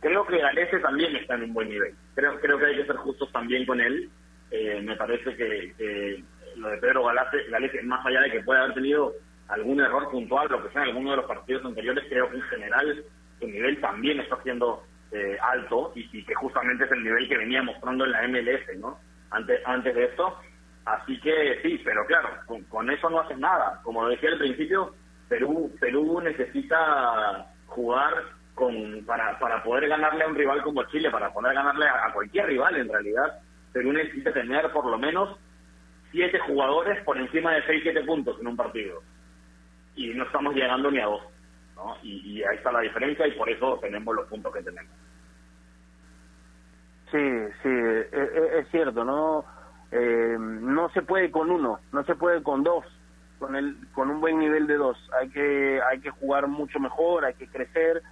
[0.01, 1.95] Creo que Galese también está en un buen nivel.
[2.15, 4.11] Creo, creo que hay que ser justos también con él.
[4.51, 6.23] Eh, me parece que,
[6.57, 9.15] lo de Pedro Galese, más allá de que pueda haber tenido
[9.49, 12.43] algún error puntual, lo que sea en alguno de los partidos anteriores, creo que en
[12.43, 13.05] general
[13.41, 17.63] su nivel también está siendo eh, alto y, que justamente es el nivel que venía
[17.63, 18.99] mostrando en la MLS, ¿no?
[19.31, 20.39] Antes, antes de esto,
[20.85, 22.29] Así que sí, pero claro,
[22.69, 23.81] con, eso no haces nada.
[23.85, 24.95] Como decía al principio,
[25.29, 28.15] Perú, Perú necesita jugar
[28.55, 32.47] con para, para poder ganarle a un rival como Chile, para poder ganarle a, cualquier
[32.47, 33.41] rival en realidad.
[33.73, 35.39] Perú necesita tener por lo menos
[36.11, 39.03] siete jugadores por encima de seis, siete puntos en un partido.
[39.95, 41.23] Y no estamos llegando ni a dos.
[41.77, 41.97] ¿no?
[42.03, 44.93] Y, ahí está la diferencia y por eso tenemos los puntos que tenemos.
[47.13, 47.19] Sí,
[47.63, 49.45] sí, es, e, e, es cierto, ¿no?
[49.93, 52.85] eh, no se puede con uno, no se puede con dos,
[53.39, 54.97] con el, con un buen nivel de dos.
[55.21, 58.03] Hay que, hay que jugar mucho mejor, hay que crecer.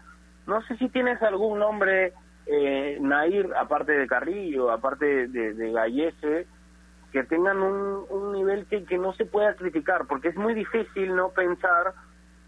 [0.46, 2.12] No sé si tienes algún nombre,
[2.46, 6.46] eh, Nair, aparte de Carrillo, aparte de, de Gallese,
[7.12, 11.16] que tengan un, un nivel que, que no se pueda criticar, porque es muy difícil
[11.16, 11.94] no pensar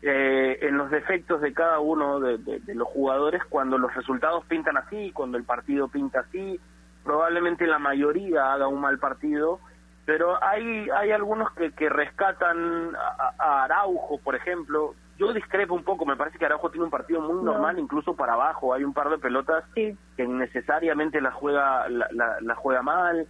[0.05, 4.77] eh, en los defectos de cada uno de, de, los jugadores cuando los resultados pintan
[4.77, 6.59] así, cuando el partido pinta así.
[7.05, 9.61] Probablemente la mayoría haga un mal partido,
[10.05, 12.97] pero hay hay algunos que, que rescatan
[13.38, 14.97] a, Araujo, por ejemplo.
[15.19, 18.33] Yo discrepo un poco, me parece que Araujo tiene un partido muy normal, incluso para
[18.33, 18.75] abajo.
[18.75, 22.09] Hay un par de pelotas que necesariamente la juega la,
[22.41, 23.29] la, juega mal.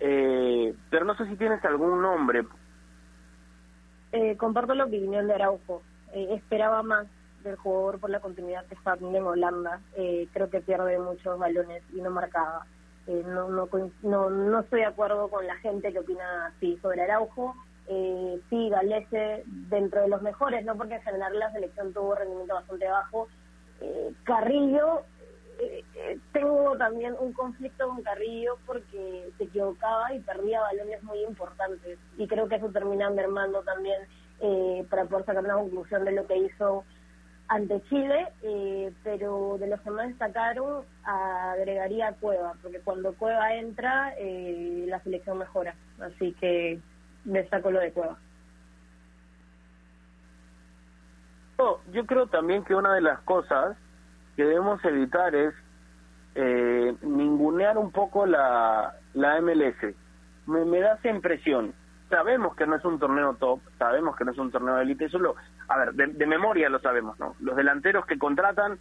[0.00, 2.44] Eh, pero no sé si tienes algún nombre.
[4.12, 5.82] Eh, comparto la opinión de Araujo.
[6.14, 7.06] Eh, esperaba más
[7.42, 9.80] del jugador por la continuidad que está en Holanda.
[9.96, 12.66] Eh, creo que pierde muchos balones y no marcaba.
[13.06, 13.68] Eh, no, no,
[14.02, 17.54] no, no estoy de acuerdo con la gente que opina así sobre Araujo.
[17.86, 22.54] Eh, sí, Galese dentro de los mejores, no porque en general la selección tuvo rendimiento
[22.54, 23.28] bastante bajo.
[23.80, 25.02] Eh, Carrillo,
[25.58, 25.84] eh,
[26.32, 31.98] tengo también un conflicto con Carrillo porque se equivocaba y perdía balones muy importantes.
[32.16, 34.00] Y creo que eso termina mermando también
[34.90, 36.84] para poder sacar una conclusión de lo que hizo
[37.48, 44.14] ante Chile, eh, pero de los que más destacaron agregaría Cueva, porque cuando Cueva entra,
[44.18, 45.74] eh, la selección mejora.
[46.00, 46.80] Así que
[47.24, 48.18] destaco lo de Cueva.
[51.92, 53.76] Yo creo también que una de las cosas
[54.36, 55.54] que debemos evitar es
[56.34, 59.94] eh, ningunear un poco la, la MLS.
[60.46, 61.72] Me, me da esa impresión
[62.08, 65.06] sabemos que no es un torneo top, sabemos que no es un torneo de élite,
[65.06, 65.34] eso lo,
[65.68, 67.34] a ver, de, memoria lo sabemos, ¿no?
[67.40, 68.78] Los delanteros que contratan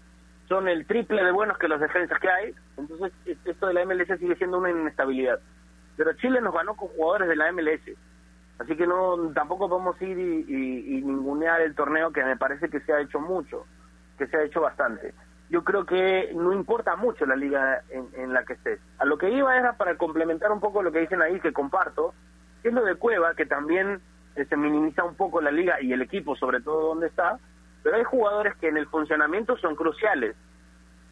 [0.48, 3.14] son el triple de buenos que los defensas que hay, entonces
[3.46, 5.40] esto de la MLS sigue siendo una inestabilidad.
[5.96, 7.82] Pero Chile nos ganó con jugadores de la MLS,
[8.60, 12.82] así que no tampoco podemos ir y, y, ningunear el torneo que me parece que
[12.82, 13.66] se ha hecho mucho,
[14.18, 15.14] que se ha hecho bastante.
[15.50, 18.80] Yo creo que no importa mucho la liga en, en la que estés.
[18.98, 22.14] A lo que iba era para complementar un poco lo que dicen ahí, que comparto,
[22.64, 24.02] es lo de Cueva, que también
[24.36, 27.40] se minimiza un poco la liga y el equipo, sobre todo donde está,
[27.84, 30.36] pero hay jugadores que en el funcionamiento son cruciales.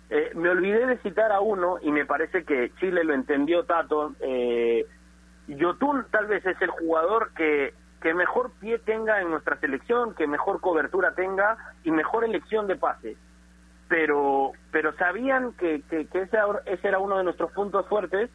[0.10, 4.14] Eh, me olvidé de citar a uno y me parece que Chile lo entendió Tato.
[4.22, 4.86] Eh,
[5.48, 10.28] Yotun tal vez es el jugador que, que mejor pie tenga en nuestra selección, que
[10.28, 13.16] mejor cobertura tenga y mejor elección de pase.
[13.88, 18.30] Pero, pero sabían que, que, que ese, ese era uno de nuestros puntos fuertes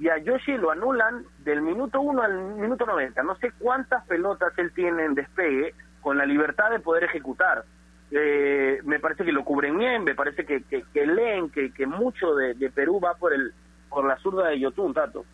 [0.00, 3.22] y a Yoshi lo anulan del minuto 1 al minuto 90.
[3.22, 7.64] No sé cuántas pelotas él tiene en despegue con la libertad de poder ejecutar.
[8.10, 12.34] Eh, me parece que lo cubren bien, me parece que, que, leen que, que mucho
[12.34, 13.52] de, Perú va por el
[13.90, 15.26] por la zurda de Yotun, Tato.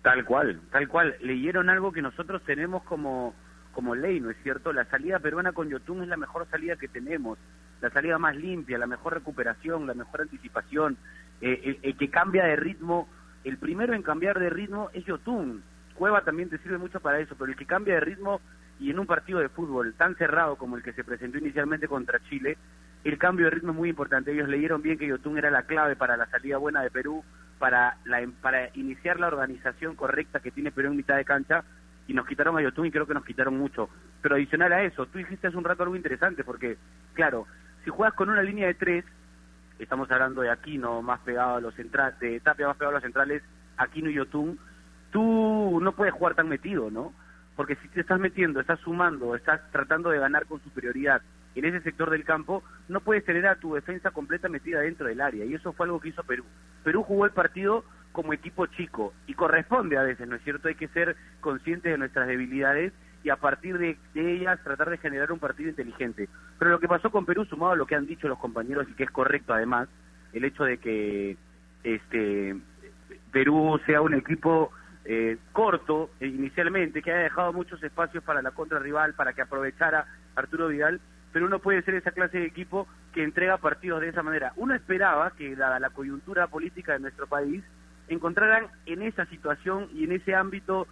[0.00, 1.16] Tal cual, tal cual.
[1.20, 3.34] Leyeron algo que nosotros tenemos como,
[3.72, 4.72] como ley, ¿no es cierto?
[4.72, 7.38] La salida peruana con Yotun es la mejor salida que tenemos,
[7.82, 10.96] la salida más limpia, la mejor recuperación, la mejor anticipación,
[11.42, 13.08] eh, el, que cambia de ritmo,
[13.44, 15.62] el primero en cambiar de ritmo es Yotun.
[15.94, 18.40] Cueva también te sirve mucho para eso, pero el que cambia de ritmo
[18.78, 22.20] y en un partido de fútbol tan cerrado como el que se presentó inicialmente contra
[22.30, 22.56] Chile,
[23.02, 24.32] el cambio de ritmo es muy importante.
[24.32, 27.24] Ellos leyeron bien que Yotun era la clave para la salida buena de Perú,
[27.58, 31.64] para, la, para iniciar la organización correcta que tiene Perú en mitad de cancha,
[32.06, 33.88] y nos quitaron a Yotun y creo que nos quitaron mucho.
[34.20, 36.76] Pero adicional a eso, tú dijiste hace un rato algo interesante, porque,
[37.14, 37.46] claro,
[37.84, 39.04] si juegas con una línea de tres,
[39.84, 43.02] estamos hablando de Aquino más pegado a los centrales, de Tapia más pegado a los
[43.02, 43.42] centrales,
[43.76, 44.58] Aquino y Yotun,
[45.10, 47.12] tú no puedes jugar tan metido, ¿no?
[47.56, 51.22] Porque si te estás metiendo, estás sumando, estás tratando de ganar con superioridad
[51.54, 55.20] en ese sector del campo, no puedes tener a tu defensa completa metida dentro del
[55.20, 55.44] área.
[55.44, 56.44] Y eso fue algo que hizo Perú.
[56.82, 60.68] Perú jugó el partido como equipo chico y corresponde a veces, ¿no es cierto?
[60.68, 62.92] Hay que ser conscientes de nuestras debilidades
[63.24, 66.28] y a partir de, ellas tratar de generar un partido inteligente.
[66.58, 68.94] Pero lo que pasó con Perú, sumado a lo que han dicho los compañeros y
[68.94, 69.88] que es correcto además,
[70.32, 71.36] el hecho de que
[71.84, 72.56] este
[73.30, 74.72] Perú sea un equipo
[75.04, 79.42] eh, corto eh, inicialmente, que haya dejado muchos espacios para la contra rival, para que
[79.42, 80.06] aprovechara
[80.36, 81.00] Arturo Vidal,
[81.32, 84.52] pero uno puede ser esa clase de equipo que entrega partidos de esa manera.
[84.56, 87.64] Uno esperaba que, dada la coyuntura política de nuestro país,
[88.08, 90.86] encontraran en esa situación y en ese ámbito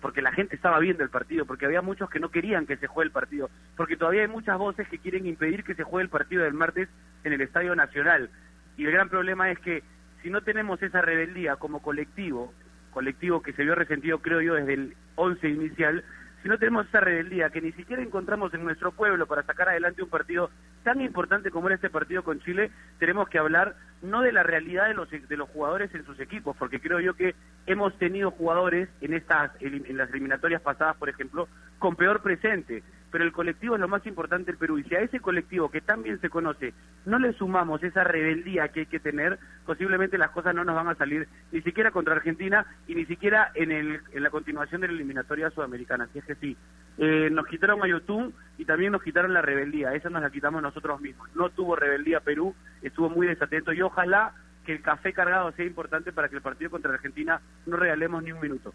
[0.00, 2.86] porque la gente estaba viendo el partido, porque había muchos que no querían que se
[2.86, 6.10] juegue el partido, porque todavía hay muchas voces que quieren impedir que se juegue el
[6.10, 6.88] partido del martes
[7.24, 8.30] en el Estadio Nacional.
[8.76, 9.82] Y el gran problema es que
[10.22, 12.52] si no tenemos esa rebeldía como colectivo,
[12.92, 16.04] colectivo que se vio resentido creo yo desde el 11 inicial,
[16.42, 20.02] si no tenemos esa rebeldía que ni siquiera encontramos en nuestro pueblo para sacar adelante
[20.02, 20.50] un partido
[20.82, 24.88] tan importante como era este partido con Chile, tenemos que hablar no de la realidad
[24.88, 27.36] de los, de los jugadores en sus equipos, porque creo yo que
[27.66, 32.82] hemos tenido jugadores en estas en las eliminatorias pasadas, por ejemplo, con peor presente.
[33.12, 34.78] Pero el colectivo es lo más importante del Perú.
[34.78, 36.72] Y si a ese colectivo, que también se conoce,
[37.04, 40.88] no le sumamos esa rebeldía que hay que tener, posiblemente las cosas no nos van
[40.88, 44.88] a salir ni siquiera contra Argentina y ni siquiera en, el, en la continuación de
[44.88, 46.04] la eliminatoria sudamericana.
[46.04, 46.56] Así es que sí,
[46.98, 49.92] eh, nos quitaron a Yotun y también nos quitaron la rebeldía.
[49.92, 51.28] Esa nos la quitamos nosotros mismos.
[51.36, 54.32] No tuvo rebeldía Perú, estuvo muy desatento y ojalá
[54.64, 58.32] que el café cargado sea importante para que el partido contra Argentina no regalemos ni
[58.32, 58.72] un minuto.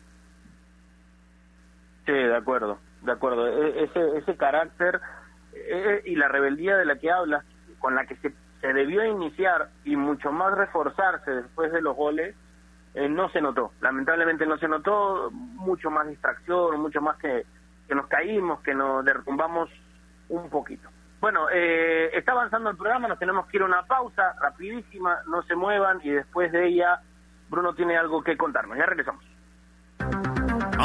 [2.08, 3.48] Sí, de acuerdo, de acuerdo.
[3.48, 5.02] E, ese, ese carácter
[5.54, 7.44] e, y la rebeldía de la que hablas,
[7.80, 12.34] con la que se, se debió iniciar y mucho más reforzarse después de los goles,
[12.94, 13.74] eh, no se notó.
[13.82, 17.46] Lamentablemente no se notó, mucho más distracción, mucho más que,
[17.90, 19.70] que nos caímos, que nos derrumbamos
[20.30, 20.88] un poquito.
[21.20, 25.44] Bueno, eh, está avanzando el programa, nos tenemos que ir a una pausa rapidísima, no
[25.44, 27.02] se muevan y después de ella
[27.50, 28.78] Bruno tiene algo que contarnos.
[28.78, 29.26] Ya regresamos.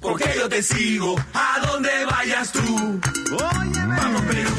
[0.00, 3.00] porque yo te sigo a donde vayas tú.
[3.38, 4.50] Vamos Perú.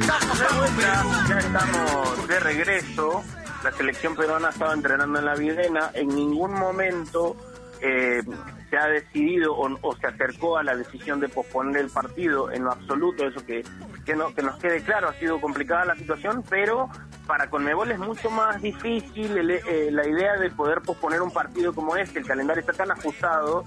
[0.00, 3.24] Estamos de vuelta, ya estamos de regreso.
[3.64, 5.90] La selección peruana estaba entrenando en la Videna.
[5.94, 7.36] En ningún momento
[7.80, 8.22] eh,
[8.70, 12.64] se ha decidido o, o, se acercó a la decisión de posponer el partido en
[12.64, 13.26] lo absoluto.
[13.26, 13.64] Eso que,
[14.04, 16.88] que, no, que nos quede claro, ha sido complicada la situación, pero
[17.26, 21.72] para Conmebol es mucho más difícil el, eh, la idea de poder posponer un partido
[21.72, 22.20] como este.
[22.20, 23.64] El calendario está tan ajustado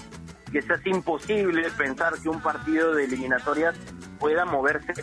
[0.56, 3.76] que se hace imposible pensar que un partido de eliminatorias
[4.18, 4.93] pueda moverse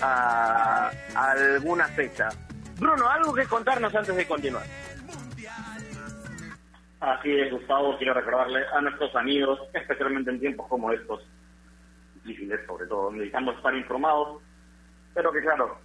[0.00, 2.28] a, a alguna fecha.
[2.78, 4.62] Bruno, algo que contarnos antes de continuar.
[7.00, 11.26] Así es, Gustavo, quiero recordarle a nuestros amigos, especialmente en tiempos como estos,
[12.22, 14.40] difíciles sobre todo, necesitamos estar informados,
[15.12, 15.76] pero que claro,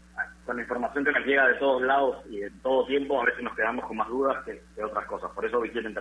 [0.46, 3.42] con la información que nos llega de todos lados y en todo tiempo, a veces
[3.42, 5.32] nos quedamos con más dudas que, que otras cosas.
[5.32, 5.96] Por eso visiten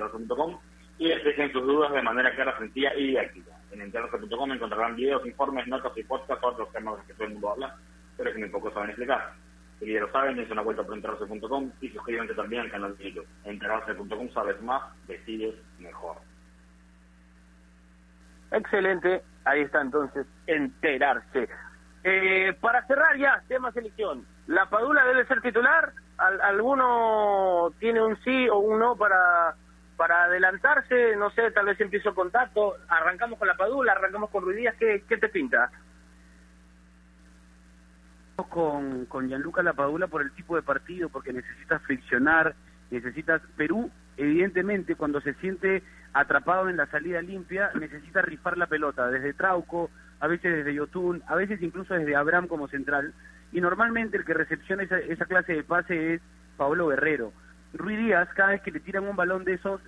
[0.98, 3.52] y expresen sus dudas de manera clara, sencilla y didáctica.
[3.72, 7.32] En enterarse.com encontrarán videos, informes, notas y podcasts sobre los temas de que todo el
[7.32, 7.76] mundo habla,
[8.16, 9.32] pero que muy pocos saben explicar.
[9.80, 13.04] Si ya lo saben, dense una vuelta por enterarse.com y suscríbanse también al canal de
[13.10, 13.26] YouTube.
[13.44, 16.16] Enterarse.com sabes más, decides mejor.
[18.52, 21.48] Excelente, ahí está entonces, enterarse.
[22.04, 24.24] Eh, para cerrar ya, tema selección.
[24.46, 25.92] ¿La Padula debe ser titular?
[26.18, 29.56] ¿Al, ¿Alguno tiene un sí o un no para,
[29.96, 31.16] para adelantarse?
[31.16, 32.76] No sé, tal vez empiezo contacto.
[32.88, 34.74] Arrancamos con la Padula, arrancamos con Ruidías.
[34.76, 35.70] ¿Qué, ¿Qué te pinta?
[38.42, 42.54] con, con Gianluca Lapadula por el tipo de partido, porque necesitas friccionar,
[42.90, 43.40] necesitas...
[43.56, 45.82] Perú, evidentemente, cuando se siente
[46.12, 49.90] atrapado en la salida limpia, necesita rifar la pelota, desde Trauco,
[50.20, 53.12] a veces desde Yotun, a veces incluso desde Abraham como central,
[53.52, 56.22] y normalmente el que recepciona esa, esa clase de pase es
[56.56, 57.32] Pablo Guerrero.
[57.74, 59.80] Ruiz Díaz, cada vez que le tiran un balón de esos,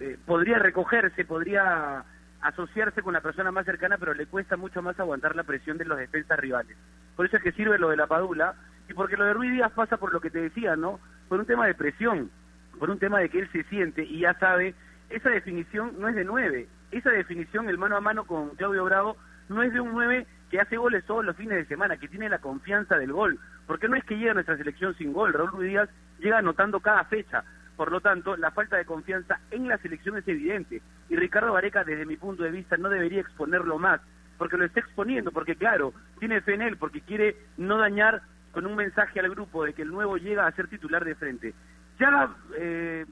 [0.00, 2.04] eh, podría recogerse, podría
[2.40, 5.84] asociarse con la persona más cercana, pero le cuesta mucho más aguantar la presión de
[5.84, 6.76] los defensas rivales.
[7.16, 8.54] Por eso es que sirve lo de la Padula,
[8.88, 11.00] y porque lo de Ruiz Díaz pasa por lo que te decía, ¿no?
[11.28, 12.30] Por un tema de presión,
[12.78, 14.74] por un tema de que él se siente y ya sabe,
[15.08, 19.16] esa definición no es de nueve, esa definición, el mano a mano con Claudio Bravo,
[19.48, 22.28] no es de un nueve que hace goles todos los fines de semana, que tiene
[22.28, 25.50] la confianza del gol, porque no es que llegue a nuestra selección sin gol, Raúl
[25.50, 27.44] Ruiz Díaz llega anotando cada fecha,
[27.76, 30.80] por lo tanto, la falta de confianza en la selección es evidente.
[31.08, 34.00] Y Ricardo Vareca, desde mi punto de vista, no debería exponerlo más,
[34.38, 38.66] porque lo está exponiendo, porque claro, tiene fe en él, porque quiere no dañar con
[38.66, 41.54] un mensaje al grupo de que el nuevo llega a ser titular de frente.
[41.98, 43.04] Ya eh,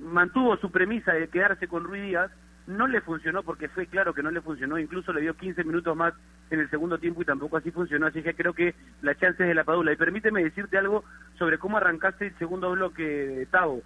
[0.00, 2.30] mantuvo su premisa de quedarse con Ruiz Díaz,
[2.66, 5.96] no le funcionó porque fue claro que no le funcionó, incluso le dio 15 minutos
[5.96, 6.14] más
[6.50, 9.48] en el segundo tiempo y tampoco así funcionó, así que creo que la chance es
[9.48, 9.92] de la Padula.
[9.92, 11.04] Y permíteme decirte algo
[11.38, 13.82] sobre cómo arrancaste el segundo bloque, Tavo,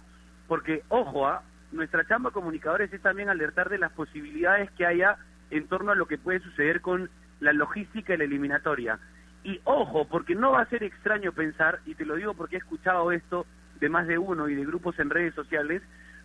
[0.47, 1.43] porque ojo, ¿ah?
[1.71, 5.17] nuestra chamba comunicadores es también alertar de las posibilidades que haya
[5.49, 7.09] en torno a lo que puede suceder con
[7.39, 8.99] la logística y la eliminatoria.
[9.43, 12.59] Y ojo, porque no va a ser extraño pensar, y te lo digo porque he
[12.59, 13.45] escuchado esto
[13.79, 15.81] de más de uno y de grupos en redes sociales,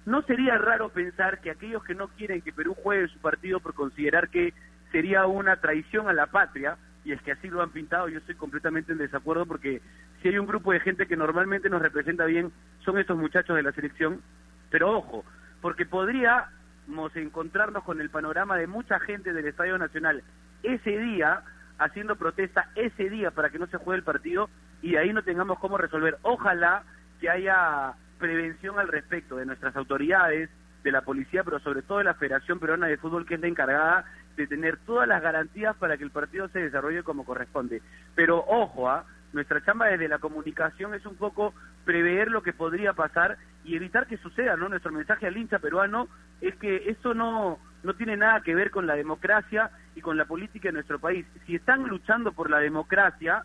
[0.06, 3.74] no sería raro pensar que aquellos que no quieren que Perú juegue su partido por
[3.74, 4.54] considerar que
[4.92, 8.36] sería una traición a la patria, y es que así lo han pintado, yo estoy
[8.36, 9.82] completamente en desacuerdo porque
[10.22, 12.52] si hay un grupo de gente que normalmente nos representa bien,
[12.84, 14.22] son estos muchachos de la selección,
[14.70, 15.24] pero ojo,
[15.60, 20.22] porque podríamos encontrarnos con el panorama de mucha gente del Estadio Nacional
[20.62, 21.42] ese día
[21.78, 24.48] haciendo protesta ese día para que no se juegue el partido
[24.82, 26.16] y ahí no tengamos cómo resolver.
[26.22, 26.84] Ojalá
[27.20, 30.50] que haya prevención al respecto de nuestras autoridades,
[30.86, 33.48] de la policía, pero sobre todo de la Federación Peruana de Fútbol, que es la
[33.48, 34.04] encargada
[34.36, 37.82] de tener todas las garantías para que el partido se desarrolle como corresponde.
[38.14, 39.04] Pero ojo, ¿ah?
[39.32, 41.54] nuestra chamba desde la comunicación es un poco
[41.84, 44.68] prever lo que podría pasar y evitar que suceda, ¿no?
[44.68, 46.08] Nuestro mensaje al hincha peruano
[46.40, 50.24] es que eso no, no tiene nada que ver con la democracia y con la
[50.24, 51.26] política de nuestro país.
[51.46, 53.42] Si están luchando por la democracia,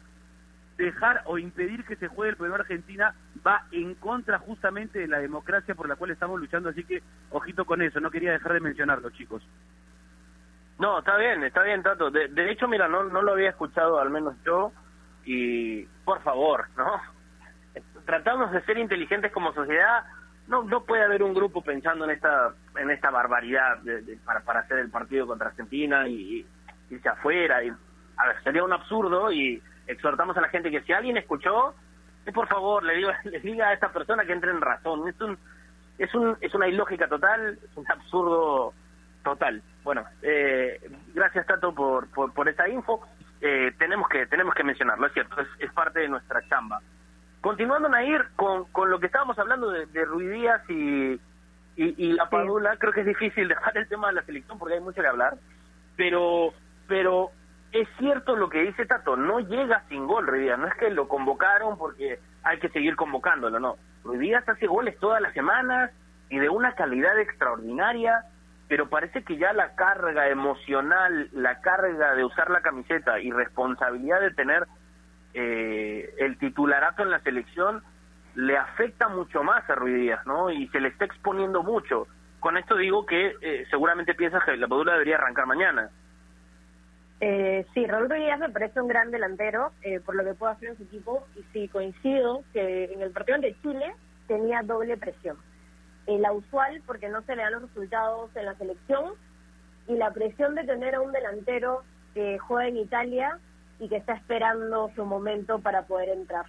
[0.78, 3.14] dejar o impedir que se juegue el Perú Argentina
[3.46, 7.66] va en contra justamente de la democracia por la cual estamos luchando, así que ojito
[7.66, 9.44] con eso, no quería dejar de mencionarlo, chicos.
[10.80, 12.10] No, está bien, está bien, Tato.
[12.10, 14.72] De, de hecho, mira, no, no lo había escuchado, al menos yo,
[15.26, 17.00] y por favor, ¿no?
[18.06, 20.06] Tratamos de ser inteligentes como sociedad,
[20.48, 24.62] no no puede haber un grupo pensando en esta en esta barbaridad de, para, para
[24.62, 26.46] hacer el partido contra Argentina y,
[26.90, 27.64] irse afuera.
[27.64, 27.70] Y,
[28.18, 29.62] a ver, sería un absurdo y
[29.92, 31.76] exhortamos a la gente que si alguien escuchó,
[32.26, 35.08] que por favor le diga, le diga a esta persona que entre en razón.
[35.08, 35.38] Es un,
[35.98, 38.74] es un, es una ilógica total, es un absurdo
[39.24, 39.62] total.
[39.84, 40.80] Bueno, eh,
[41.14, 43.02] gracias Tato por, por, por esa info.
[43.42, 46.80] Eh, tenemos que tenemos que mencionarlo, es cierto, es, es parte de nuestra chamba.
[47.42, 51.14] Continuando, Nair, con, con lo que estábamos hablando de, de Ruidías y,
[51.76, 54.76] y, y la Padula, creo que es difícil dejar el tema de la selección porque
[54.76, 55.38] hay mucho que hablar,
[55.98, 56.54] pero
[56.88, 57.32] pero
[57.72, 61.08] es cierto lo que dice Tato, no llega sin gol Ruidías, no es que lo
[61.08, 63.78] convocaron porque hay que seguir convocándolo, no.
[64.04, 65.92] Ruidías hace goles todas las semanas
[66.30, 68.26] y de una calidad extraordinaria,
[68.68, 74.22] pero parece que ya la carga emocional, la carga de usar la camiseta y responsabilidad
[74.22, 74.68] de tener
[75.34, 77.84] eh, el titularato en la selección
[78.36, 80.50] le afecta mucho más a Ruidías, ¿no?
[80.50, 82.08] Y se le está exponiendo mucho.
[82.40, 85.90] Con esto digo que eh, seguramente piensas que la Padula debería arrancar mañana.
[87.24, 90.70] Eh, sí, Raúl Ruiz me parece un gran delantero eh, por lo que puede hacer
[90.70, 93.94] en su equipo y sí coincido que en el partido de Chile
[94.28, 95.38] tenía doble presión.
[96.08, 99.14] Eh, la usual porque no se le dan los resultados en la selección
[99.88, 101.84] y la presión de tener a un delantero
[102.16, 103.38] que juega en Italia
[103.80, 106.46] y que está esperando su momento para poder entrar.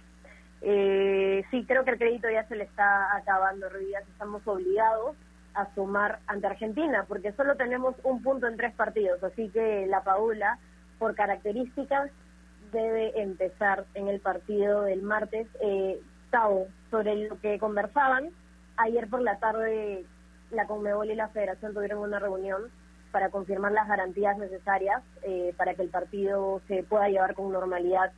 [0.61, 5.15] Eh, sí, creo que el crédito ya se le está acabando, Ruiz, estamos obligados
[5.53, 10.03] a sumar ante Argentina, porque solo tenemos un punto en tres partidos, así que la
[10.03, 10.57] Paula,
[10.99, 12.11] por características,
[12.71, 15.47] debe empezar en el partido del martes.
[15.61, 16.01] Eh,
[16.31, 18.29] Tao, sobre lo que conversaban,
[18.77, 20.03] ayer por la tarde
[20.49, 22.71] la Conmebol y la Federación tuvieron una reunión
[23.11, 28.11] para confirmar las garantías necesarias eh, para que el partido se pueda llevar con normalidad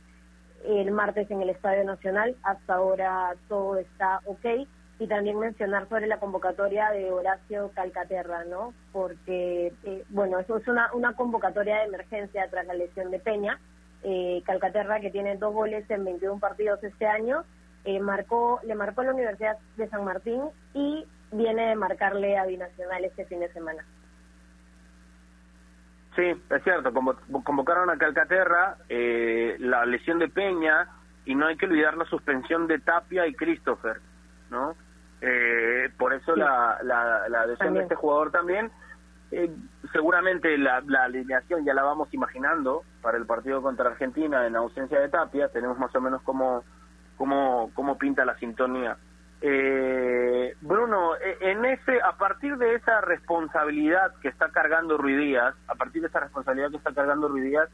[0.64, 2.34] el martes en el Estadio Nacional.
[2.42, 4.66] Hasta ahora todo está ok
[4.98, 8.72] y también mencionar sobre la convocatoria de Horacio Calcaterra, ¿no?
[8.92, 13.58] Porque, eh, bueno, eso es una, una convocatoria de emergencia tras la lesión de Peña.
[14.02, 17.44] Eh, Calcaterra, que tiene dos goles en 21 partidos este año,
[17.84, 20.42] eh, marcó, le marcó a la Universidad de San Martín
[20.74, 23.84] y viene de marcarle a Binacional este fin de semana.
[26.16, 26.92] Sí, es cierto,
[27.44, 30.88] convocaron a Calcaterra, eh, la lesión de Peña,
[31.26, 34.00] y no hay que olvidar la suspensión de Tapia y Christopher,
[34.50, 34.74] ¿no?
[35.20, 36.40] Eh, por eso Sí.
[36.40, 38.70] la, la, la adhesión de este jugador también.
[39.32, 39.50] Eh,
[39.92, 45.00] seguramente la, la alineación ya la vamos imaginando para el partido contra Argentina en ausencia
[45.00, 45.48] de Tapia.
[45.48, 46.64] Tenemos más o menos cómo,
[47.16, 48.96] cómo, cómo pinta la sintonía.
[49.40, 55.74] Eh, Bruno, eh, en ese, a partir de esa responsabilidad que está cargando Ruidías, a
[55.74, 57.68] partir de esa responsabilidad que está cargando Ruidías,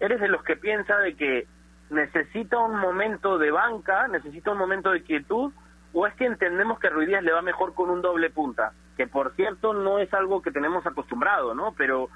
[0.00, 1.46] ¿eres de los que piensa de que
[1.90, 5.52] necesita un momento de banca, necesita un momento de quietud,
[5.92, 6.90] o es que entendemos que a
[7.22, 8.72] le va mejor con un doble punta?
[8.96, 11.74] Que por cierto no es algo que tenemos acostumbrado, ¿no?
[11.76, 12.08] Pero,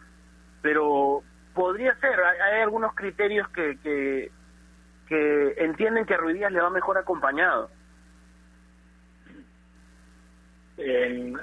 [0.63, 1.23] pero
[1.55, 4.31] podría ser, hay, hay algunos criterios que, que,
[5.09, 6.19] que entienden que a
[6.51, 7.71] le va mejor acompañado.
[10.77, 11.37] En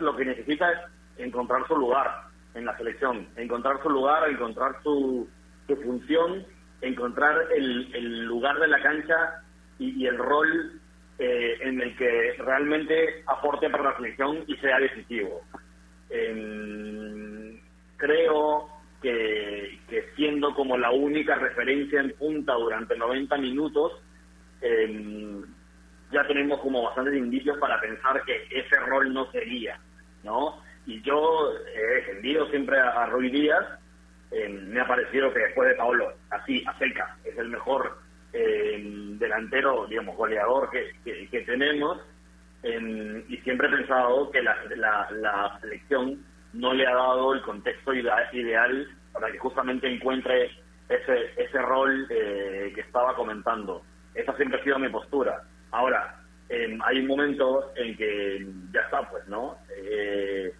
[0.00, 0.78] lo que necesita es
[1.16, 5.28] encontrar su lugar en la selección, encontrar su lugar, encontrar su,
[5.66, 6.44] su función,
[6.80, 9.42] encontrar el, el lugar de la cancha
[9.78, 10.77] y, y el rol
[11.18, 15.42] eh, en el que realmente aporte para la selección y sea decisivo.
[16.10, 17.60] Em,
[17.96, 18.68] creo
[19.02, 19.78] que,
[20.16, 23.92] siendo como la única referencia en punta durante 90 minutos,
[24.60, 25.42] em,
[26.10, 29.78] ya tenemos como bastantes indicios para pensar que ese rol no sería,
[30.24, 30.62] ¿no?
[30.86, 33.66] Y yo he defendido siempre a, a Ruiz Díaz,
[34.30, 37.98] eh, me ha parecido que después de Paolo, así, a seca, es el mejor
[38.38, 38.80] eh,
[39.18, 40.92] delantero, digamos, goleador que,
[41.28, 41.98] que, tenemos,
[42.62, 49.32] y siempre he pensado que la, selección no le ha dado el contexto ideal para
[49.32, 50.50] que justamente encuentre
[50.88, 53.82] ese, ese rol eh, que estaba comentando.
[54.14, 55.42] Esa siempre ha sido mi postura.
[55.72, 59.58] Ahora, eh, hay un momento en que ya está, pues, ¿no?
[59.76, 60.52] Eh,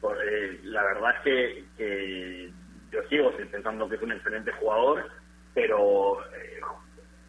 [0.00, 0.16] por-
[0.64, 2.50] la verdad es que, que
[2.92, 5.10] yo sigo pensando que es un excelente jugador,
[5.52, 6.18] pero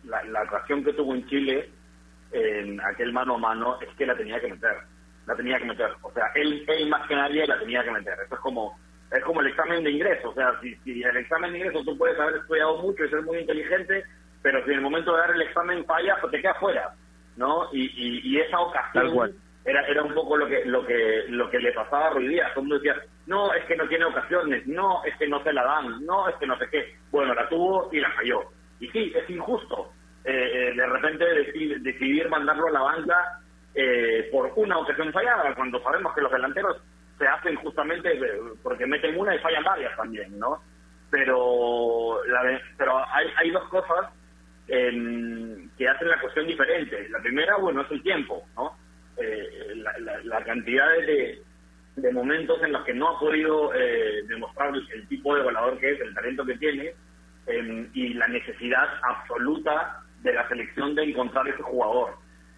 [0.06, 1.70] la, la ocasión que tuvo en Chile,
[2.32, 4.78] en aquel mano a mano, es que la tenía que meter.
[5.26, 5.91] La tenía que meter.
[6.01, 8.14] O sea, él, él más que nadie la tenía que meter.
[8.26, 8.78] Eso es como
[9.12, 10.30] es como el examen de ingreso.
[10.30, 13.22] O sea, si, si el examen de ingreso tú puedes haber estudiado mucho y ser
[13.22, 14.03] muy inteligente,
[14.41, 16.93] pero si en el momento de dar el examen fallas, pues te quedas fuera.
[17.38, 17.70] ¿No?
[17.74, 19.36] Y, y, y esa ocasión cual.
[19.66, 22.53] era era un poco lo que lo que lo que le pasaba a Ruiz Díaz.
[22.53, 25.51] Todo el mundo decía, no, es que no tiene ocasiones, no, es que no se
[25.51, 26.95] la dan, no, es que no sé qué.
[27.12, 28.43] Bueno, la tuvo y la falló.
[28.80, 29.92] Y sí, es injusto
[30.24, 33.40] eh, eh, de repente decidir, decidir mandarlo a la banca
[33.74, 36.82] eh, por una ocasión fallada, cuando sabemos que los delanteros
[37.18, 40.62] se hacen justamente eh, porque meten una y fallan varias también, ¿no?
[41.12, 44.12] Pero, la pero hay, hay dos cosas
[44.68, 47.08] em, que hacen la cuestión diferente.
[47.10, 48.76] La primera, bueno, es el tiempo, ¿no?
[49.18, 49.76] Eh,
[50.24, 51.42] la cantidad de,
[51.96, 55.78] de momentos en los que no ha podido eh, demostrar el, el tipo de volador
[55.80, 56.94] que es, el talento que tiene,
[57.48, 62.16] em, y la necesidad absoluta de la selección de encontrar ese jugador,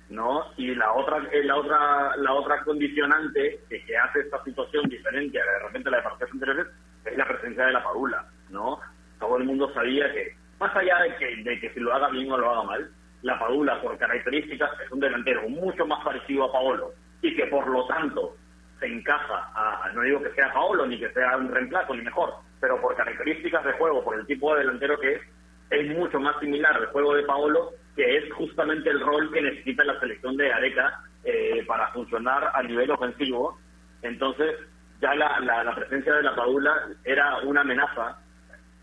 [0.09, 0.45] ¿no?
[0.55, 5.39] Y la otra, eh, la otra, la otra condicionante que, que hace esta situación diferente
[5.41, 6.67] a de repente la de partidos anteriores
[7.05, 8.79] es la presencia de la Padula, ¿no?
[9.19, 12.31] Todo el mundo sabía que, más allá de que, de que si lo haga bien
[12.31, 16.51] o lo haga mal, la Padula por características es un delantero mucho más parecido a
[16.51, 18.35] Paolo y que por lo tanto
[18.79, 22.35] se encaja a, no digo que sea Paolo ni que sea un reemplazo ni mejor,
[22.59, 25.21] pero por características de juego, por el tipo de delantero que es,
[25.69, 29.83] es mucho más similar al juego de Paolo, que es justamente el rol que necesita
[29.83, 33.59] la selección de Areca eh, para funcionar a nivel ofensivo.
[34.01, 34.55] Entonces,
[35.01, 38.19] ya la, la, la presencia de la Padula era una amenaza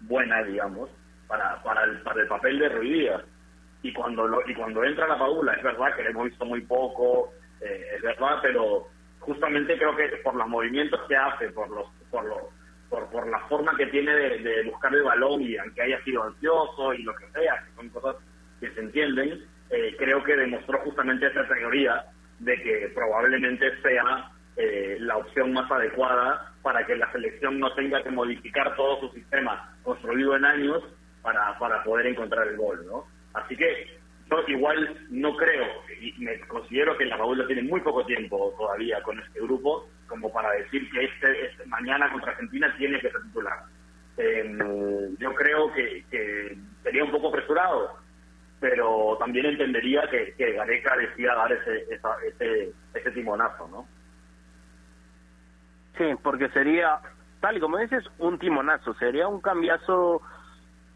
[0.02, 0.90] buena, digamos,
[1.26, 3.22] para, para, el, para el papel de Ruiz Díaz.
[3.82, 6.62] Y cuando, lo, y cuando entra la Padula, es verdad que le hemos visto muy
[6.62, 8.88] poco, eh, es verdad, pero
[9.20, 12.38] justamente creo que por los movimientos que hace, por los por los
[12.88, 16.24] por, por la forma que tiene de, de buscar el balón y aunque haya sido
[16.24, 18.16] ansioso y lo que sea, que son cosas
[18.60, 22.04] que se entienden, eh, creo que demostró justamente esa teoría
[22.38, 28.02] de que probablemente sea eh, la opción más adecuada para que la selección no tenga
[28.02, 30.82] que modificar todo su sistema construido en años
[31.22, 33.04] para, para poder encontrar el gol, ¿no?
[33.32, 33.98] Así que
[34.30, 35.66] yo igual no creo,
[36.00, 40.32] y me considero que la Paula tiene muy poco tiempo todavía con este grupo, como
[40.32, 43.64] para decir que este, este mañana contra Argentina tiene que ser titular.
[44.16, 47.98] Eh, yo creo que, que sería un poco apresurado,
[48.60, 53.88] pero también entendería que, que Gareca decida dar ese, esa, ese, ese timonazo, ¿no?
[55.98, 56.98] Sí, porque sería,
[57.40, 60.22] tal y como dices, un timonazo, sería un cambiazo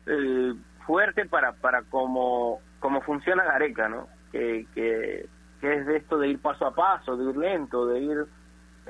[0.06, 0.54] eh,
[0.86, 4.09] fuerte para para cómo como funciona Gareca, ¿no?
[4.32, 5.28] Que, que
[5.61, 8.26] es de esto de ir paso a paso, de ir lento, de ir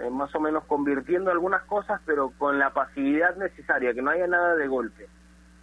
[0.03, 4.27] eh, más o menos convirtiendo algunas cosas, pero con la pasividad necesaria, que no haya
[4.27, 5.09] nada de golpe,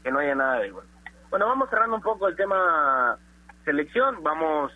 [0.03, 0.89] que no haya nada de golpe.
[1.29, 3.17] Bueno, vamos cerrando un poco el tema
[3.63, 4.71] selección, vamos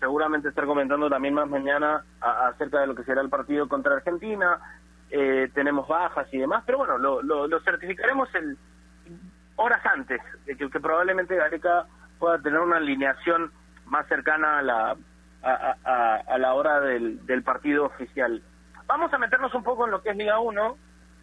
[0.00, 3.94] seguramente estar comentando también más mañana a- acerca de lo que será el partido contra
[3.94, 4.58] Argentina,
[5.10, 8.56] eh, tenemos bajas y demás, pero bueno, lo, lo, lo certificaremos el
[9.56, 11.84] horas antes de que, probablemente Gareca
[12.18, 13.52] pueda tener una alineación
[13.86, 14.96] más cercana a la
[15.44, 18.42] a, a- a la hora del, del partido oficial.
[18.92, 20.76] Vamos a meternos un poco en lo que es Liga 1,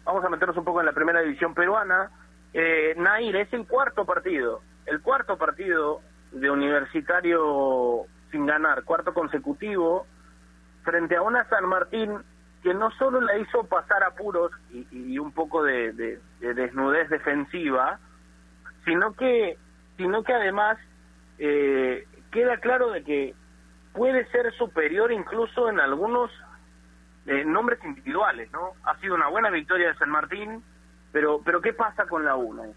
[0.04, 2.10] vamos a meternos un poco en la primera división peruana.
[2.52, 6.00] Eh, Nair, es el cuarto partido, el cuarto partido
[6.32, 10.04] de Universitario sin ganar, cuarto consecutivo,
[10.82, 12.18] frente a una San Martín
[12.64, 18.00] que no solo la hizo pasar apuros y, un poco de, de- de desnudez defensiva,
[18.84, 19.56] sino que,
[19.96, 20.76] sino que además
[21.38, 23.34] eh, queda claro de que
[23.92, 26.32] puede ser superior incluso en algunos
[27.30, 28.72] eh, nombres individuales, ¿no?
[28.82, 30.64] Ha sido una buena victoria de San Martín,
[31.12, 32.70] pero, pero ¿qué pasa con la UNA?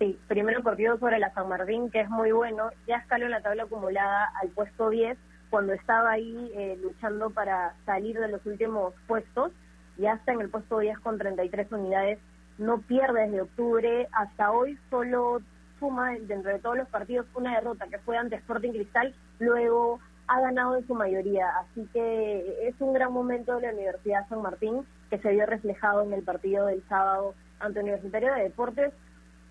[0.00, 2.70] Sí, primero partido sobre la San Martín, que es muy bueno.
[2.88, 5.16] Ya escaló en la tabla acumulada al puesto 10,
[5.50, 9.52] cuando estaba ahí eh, luchando para salir de los últimos puestos.
[9.98, 12.18] Ya está en el puesto 10 con 33 unidades.
[12.58, 14.08] No pierde desde octubre.
[14.10, 15.42] Hasta hoy solo
[15.78, 19.14] suma dentro de todos los partidos una derrota que fue ante Sporting Cristal.
[19.38, 21.48] Luego ha ganado en su mayoría.
[21.58, 26.02] Así que es un gran momento de la Universidad San Martín que se vio reflejado
[26.02, 28.92] en el partido del sábado ante Universitario de Deportes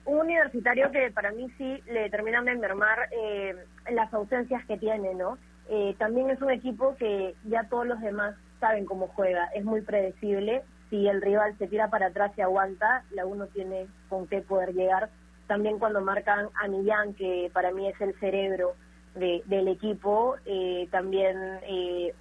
[0.05, 3.55] un universitario que para mí sí le terminan de mermar eh,
[3.91, 5.38] las ausencias que tiene, ¿no?
[5.67, 9.82] Eh, también es un equipo que ya todos los demás saben cómo juega, es muy
[9.82, 10.61] predecible.
[10.89, 14.73] Si el rival se tira para atrás y aguanta, la uno tiene con qué poder
[14.73, 15.09] llegar.
[15.47, 18.76] También cuando marcan a Millán, que para mí es el cerebro
[19.16, 21.38] de, del equipo, eh, también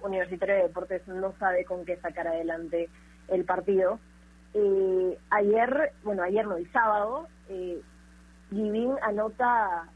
[0.01, 2.89] Universitario de Deportes no sabe con qué sacar adelante
[3.27, 3.99] el partido.
[4.53, 7.81] Eh, ayer, bueno, ayer no, el sábado, eh,
[9.01, 9.89] anota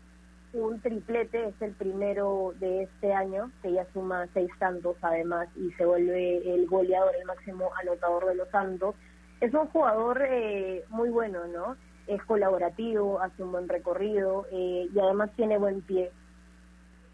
[0.54, 5.72] un triplete, es el primero de este año, que ya suma seis tantos además y
[5.74, 8.96] se vuelve el goleador, el máximo anotador de los Santos.
[9.42, 11.78] Es un jugador eh, muy bueno, ¿no?
[12.08, 16.12] Es colaborativo, hace un buen recorrido eh, y además tiene buen pie.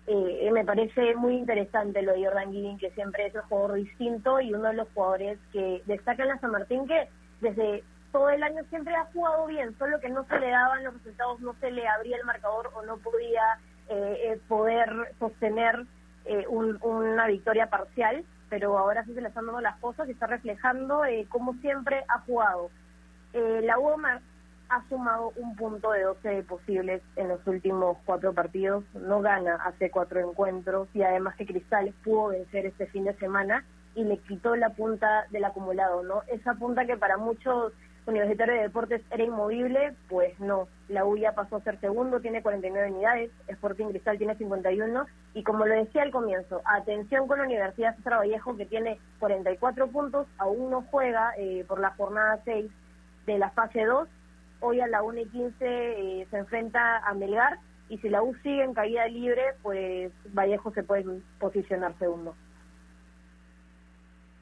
[0.08, 4.39] Eh, me parece muy interesante lo de Jordan Giving, que siempre es un jugador distinto
[4.39, 7.10] y uno de los jugadores que destaca en la San Martín, que
[7.41, 7.84] desde
[8.16, 11.41] todo el año siempre ha jugado bien, solo que no se le daban los resultados,
[11.41, 13.41] no se le abría el marcador o no podía
[13.89, 14.89] eh, eh, poder
[15.20, 15.86] sostener
[16.24, 20.28] eh, una victoria parcial, pero ahora sí se le están dando las cosas y está
[20.28, 22.70] reflejando como siempre ha jugado.
[23.34, 24.22] la UOMA
[24.70, 29.89] ha sumado un punto de 12 posibles en los últimos cuatro partidos, no gana hace
[29.91, 34.55] cuatro encuentros y además que Cristal pudo vencer este fin de semana y le quitó
[34.55, 36.24] la punta del acumulado, ¿no?
[36.28, 37.74] Esa punta que para muchos
[38.07, 40.68] universitarios de deportes era inmovible, pues no.
[40.89, 45.43] La U ya pasó a ser segundo, tiene 49 unidades, Sporting Cristal tiene 51 y
[45.43, 50.28] como lo decía al comienzo, atención con la Universidad César Vallejo que tiene 44 puntos,
[50.38, 52.70] aún no juega eh, por la jornada 6
[53.26, 54.07] de la fase 2.
[54.60, 58.34] Hoy a la 1 y 15 eh, se enfrenta a Melgar y si la U
[58.41, 61.06] sigue en caída libre, pues Vallejo se puede
[61.39, 62.36] posicionar segundo.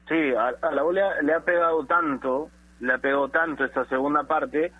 [0.08, 2.50] Sí, a, la U le ha, pegado tanto,
[2.80, 4.72] le ha pegado tanto esta segunda parte,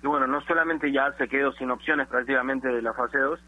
[0.00, 3.40] que bueno, no solamente ya se quedó sin opciones prácticamente de la fase 2,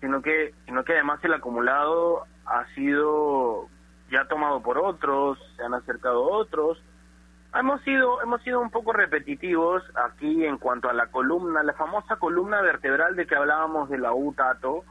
[0.00, 3.68] sino que, sino que además el acumulado ha sido
[4.10, 6.82] ya tomado por otros, se han acercado otros.
[7.52, 12.16] Hemos sido, hemos sido un poco repetitivos aquí en cuanto a la columna, la famosa
[12.16, 14.84] columna vertebral de que hablábamos de la U Tato,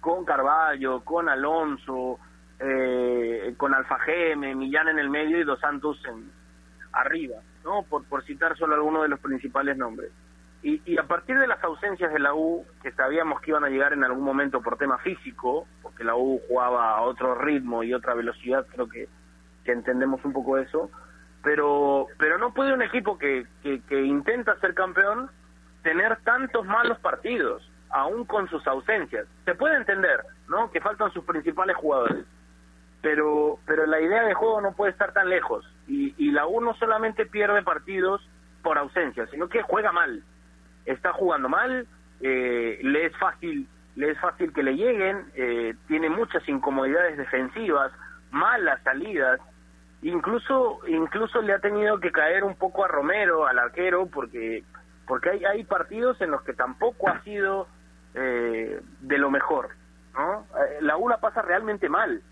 [0.00, 2.18] con Carballo, con Alonso,
[2.58, 6.30] eh, con Alfa Geme, Millán en el medio y Dos Santos en,
[6.92, 7.82] arriba, ¿no?
[7.82, 10.10] Por, por citar solo algunos de los principales nombres.
[10.62, 13.68] Y, y, a partir de las ausencias de la U, que sabíamos que iban a
[13.68, 17.92] llegar en algún momento por tema físico, porque la U jugaba a otro ritmo y
[17.92, 19.06] otra velocidad, creo que,
[19.64, 20.90] que entendemos un poco eso,
[21.46, 25.30] pero, pero no puede un equipo que, que, intenta ser campeón
[25.84, 29.28] tener tantos malos partidos, aún con sus ausencias.
[29.44, 30.72] Se puede entender, ¿no?
[30.72, 32.26] Que faltan sus principales jugadores
[33.02, 36.60] pero pero la idea de juego no puede estar tan lejos y, y la U
[36.60, 38.28] no solamente pierde partidos
[38.64, 40.24] por ausencia, sino que juega mal,
[40.86, 41.86] está jugando mal,
[42.20, 47.92] eh, le es fácil le es fácil que le lleguen, eh, tiene muchas incomodidades defensivas,
[48.32, 49.38] malas salidas,
[50.08, 54.64] incluso incluso le ha tenido que caer un poco a Romero, al arquero, porque
[55.06, 57.68] porque hay hay partidos en los que tampoco ha sido
[58.14, 59.70] eh, de lo mejor,
[60.14, 60.46] ¿no?
[60.62, 62.22] Eh, la U la pasa realmente mal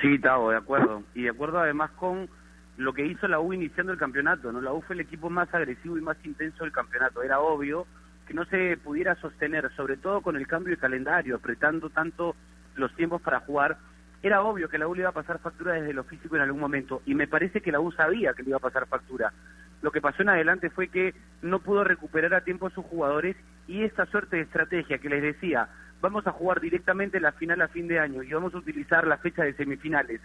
[0.00, 1.02] Sí, Tavo, de acuerdo.
[1.14, 2.28] Y de acuerdo además con
[2.76, 4.60] lo que hizo la U iniciando el campeonato, ¿no?
[4.60, 7.22] La U fue el equipo más agresivo y más intenso del campeonato.
[7.22, 7.86] Era obvio
[8.26, 12.34] que no se pudiera sostener, sobre todo con el cambio de calendario, apretando tanto
[12.74, 13.78] los tiempos para jugar.
[14.24, 16.58] Era obvio que la U le iba a pasar factura desde lo físico en algún
[16.58, 19.34] momento y me parece que la U sabía que le iba a pasar factura.
[19.82, 23.36] Lo que pasó en adelante fue que no pudo recuperar a tiempo a sus jugadores
[23.68, 25.68] y esta suerte de estrategia que les decía,
[26.00, 29.18] vamos a jugar directamente la final a fin de año y vamos a utilizar la
[29.18, 30.22] fecha de semifinales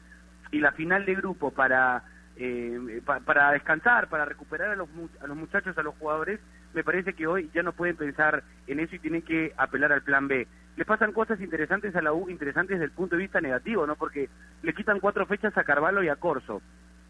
[0.49, 2.01] y la final de grupo para
[2.37, 4.87] eh, para descansar, para recuperar a los,
[5.21, 6.39] a los muchachos, a los jugadores,
[6.73, 10.03] me parece que hoy ya no pueden pensar en eso y tienen que apelar al
[10.03, 10.47] plan B.
[10.75, 13.95] Le pasan cosas interesantes a la U, interesantes desde el punto de vista negativo, ¿no?
[13.95, 14.29] Porque
[14.61, 16.61] le quitan cuatro fechas a Carvalho y a Corso.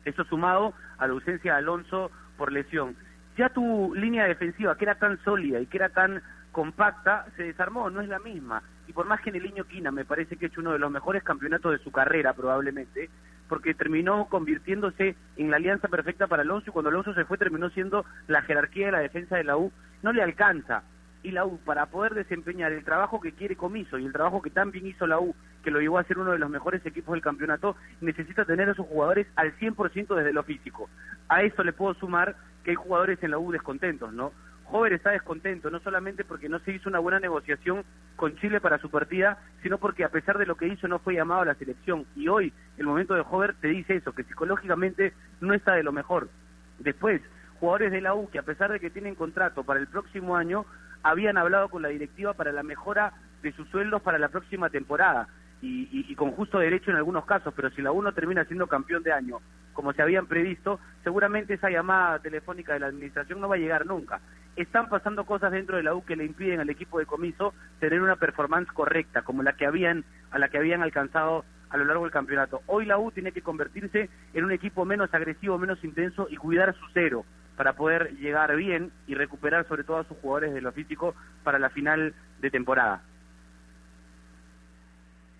[0.05, 2.95] Eso sumado a la ausencia de Alonso por lesión
[3.39, 7.89] ya tu línea defensiva, que era tan sólida y que era tan compacta, se desarmó,
[7.89, 8.61] no es la misma.
[8.85, 11.23] Y por más que Neliño Quina me parece que ha hecho uno de los mejores
[11.23, 13.09] campeonatos de su carrera, probablemente,
[13.49, 17.69] porque terminó convirtiéndose en la alianza perfecta para Alonso y cuando Alonso se fue terminó
[17.71, 19.73] siendo la jerarquía de la defensa de la U,
[20.03, 20.83] no le alcanza.
[21.21, 24.51] Y la U, para poder desempeñar el trabajo que quiere Comiso y el trabajo que
[24.51, 27.13] tan bien hizo la U, que lo llevó a ser uno de los mejores equipos
[27.13, 30.89] del campeonato, necesita tener a sus jugadores al 100% desde lo físico.
[31.27, 34.31] A eso le puedo sumar que hay jugadores en la U descontentos, ¿no?
[34.69, 37.83] Jover está descontento, no solamente porque no se hizo una buena negociación
[38.15, 41.15] con Chile para su partida, sino porque a pesar de lo que hizo no fue
[41.15, 42.05] llamado a la selección.
[42.15, 45.91] Y hoy el momento de Jover te dice eso, que psicológicamente no está de lo
[45.91, 46.29] mejor.
[46.77, 47.19] Después,
[47.59, 50.65] jugadores de la U que a pesar de que tienen contrato para el próximo año,
[51.01, 55.27] habían hablado con la directiva para la mejora de sus sueldos para la próxima temporada.
[55.61, 58.67] Y, y, con justo derecho en algunos casos, pero si la U no termina siendo
[58.67, 59.39] campeón de año,
[59.73, 63.85] como se habían previsto, seguramente esa llamada telefónica de la administración no va a llegar
[63.85, 64.21] nunca.
[64.55, 68.01] Están pasando cosas dentro de la U que le impiden al equipo de comiso tener
[68.01, 72.03] una performance correcta, como la que habían, a la que habían alcanzado a lo largo
[72.03, 72.61] del campeonato.
[72.65, 76.73] Hoy la U tiene que convertirse en un equipo menos agresivo, menos intenso y cuidar
[76.75, 80.71] su cero para poder llegar bien y recuperar sobre todo a sus jugadores de lo
[80.71, 83.01] físico para la final de temporada.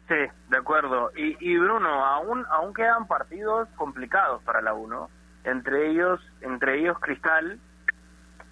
[0.10, 0.16] Sí,
[0.50, 1.12] de acuerdo.
[1.16, 4.90] Y, y Bruno, aún aún quedan partidos complicados para la U,
[5.44, 7.60] Entre ellos, entre ellos Cristal,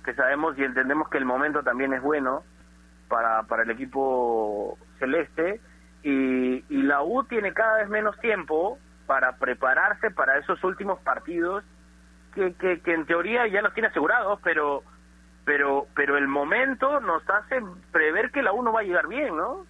[0.06, 2.44] que sabemos y entendemos que el momento también es bueno
[3.10, 5.60] para, para el equipo celeste,
[6.04, 8.78] y, y la U tiene cada vez menos tiempo
[9.08, 11.64] para prepararse para esos últimos partidos
[12.36, 14.84] que, que, que en teoría ya los tiene asegurados, pero
[15.44, 19.36] pero pero el momento nos hace prever que la U no va a llegar bien,
[19.36, 19.66] ¿no?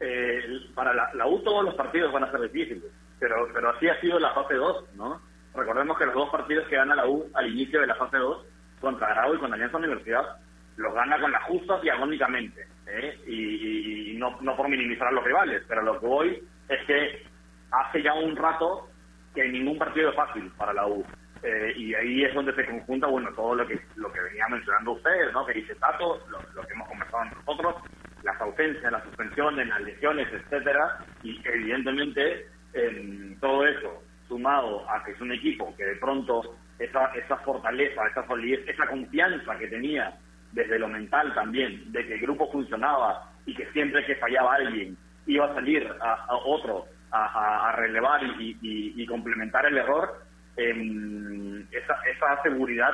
[0.00, 3.88] Eh, para la, la, U todos los partidos van a ser difíciles, pero, pero así
[3.88, 5.20] ha sido la fase 2, ¿no?
[5.54, 8.46] Recordemos que los dos partidos que gana la U al inicio de la fase 2,
[8.80, 10.36] contra Grau y contra Alianza Universidad,
[10.76, 13.20] los gana con las justas ¿eh?
[13.26, 16.86] y, y, y no, no por minimizar a los rivales, pero lo que voy es
[16.86, 17.26] que
[17.70, 18.88] hace ya un rato
[19.34, 21.04] que ningún partido es fácil para la U.
[21.42, 24.92] Eh, y ahí es donde se conjunta bueno todo lo que lo que venía mencionando
[24.92, 27.76] ustedes no que dice Tato lo, lo que hemos conversado nosotros
[28.22, 35.12] las ausencias, las suspensiones, las lesiones, etcétera, y evidentemente eh, todo eso sumado a que
[35.12, 40.14] es un equipo que de pronto esa, esa fortaleza, esa solidez, esa confianza que tenía
[40.52, 44.96] desde lo mental también, de que el grupo funcionaba y que siempre que fallaba alguien
[45.26, 50.22] iba a salir a, a otro a, relevar y, complementar el error,
[50.56, 52.92] esa, esa seguridad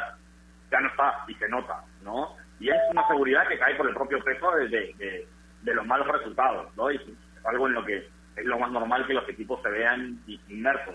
[0.70, 2.36] ya no está y se nota, ¿no?
[2.58, 5.26] Y es una seguridad que cae por el propio peso de, de,
[5.62, 6.90] de, los malos resultados, ¿no?
[6.90, 7.02] Y es
[7.44, 7.96] algo en lo que
[8.36, 10.94] es lo más normal que los equipos se vean inmersos.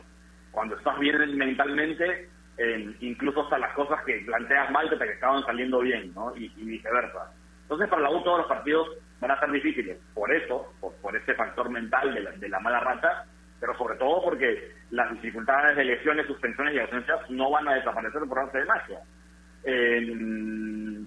[0.51, 5.43] Cuando estás bien mentalmente, eh, incluso hasta las cosas que planteas mal que te estaban
[5.43, 6.35] saliendo bien, ¿no?
[6.35, 7.31] Y, y, viceversa.
[7.63, 8.89] Entonces, para la U todos los partidos
[9.19, 12.59] van a ser difíciles, por eso, por, por ese factor mental de la, de la
[12.59, 13.25] mala rata,
[13.59, 18.21] pero sobre todo porque las dificultades de lesiones, suspensiones y ausencias no van a desaparecer
[18.27, 18.99] por arte de magia.
[19.63, 21.05] Eh,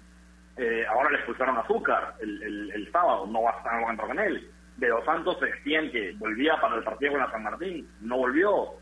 [0.56, 4.18] eh, ahora le expulsaron Azúcar el, el, el, sábado, no va a estar jugando con
[4.18, 4.50] él.
[4.76, 8.18] De Dos Santos se decían que volvía para el partido con la San Martín, no
[8.18, 8.74] volvió.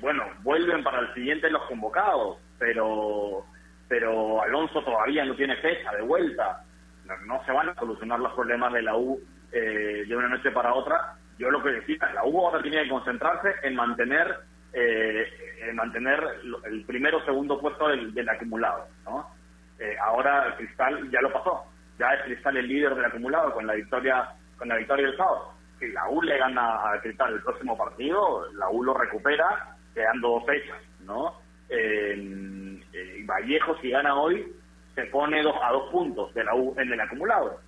[0.00, 3.44] Bueno, vuelven para el siguiente los convocados, pero
[3.88, 6.62] pero Alonso todavía no tiene fecha de vuelta.
[7.04, 9.20] No, no se van a solucionar los problemas de la U
[9.52, 11.14] eh, de una noche para otra.
[11.38, 14.38] Yo lo que decía, la U ahora tiene que concentrarse en mantener
[14.72, 15.26] eh,
[15.68, 16.22] en mantener
[16.64, 19.35] el primero o segundo puesto del, del acumulado, ¿no?
[19.78, 21.64] Eh, ahora Cristal ya lo pasó,
[21.98, 25.52] ya es Cristal el líder del acumulado con la victoria con la victoria del sábado.
[25.78, 30.28] Si la U le gana a Cristal el próximo partido, la U lo recupera quedando
[30.28, 31.40] dos fechas, ¿no?
[31.68, 32.80] Eh,
[33.26, 34.46] Vallejo si gana hoy
[34.94, 37.60] se pone dos, a dos puntos de la U en el acumulado,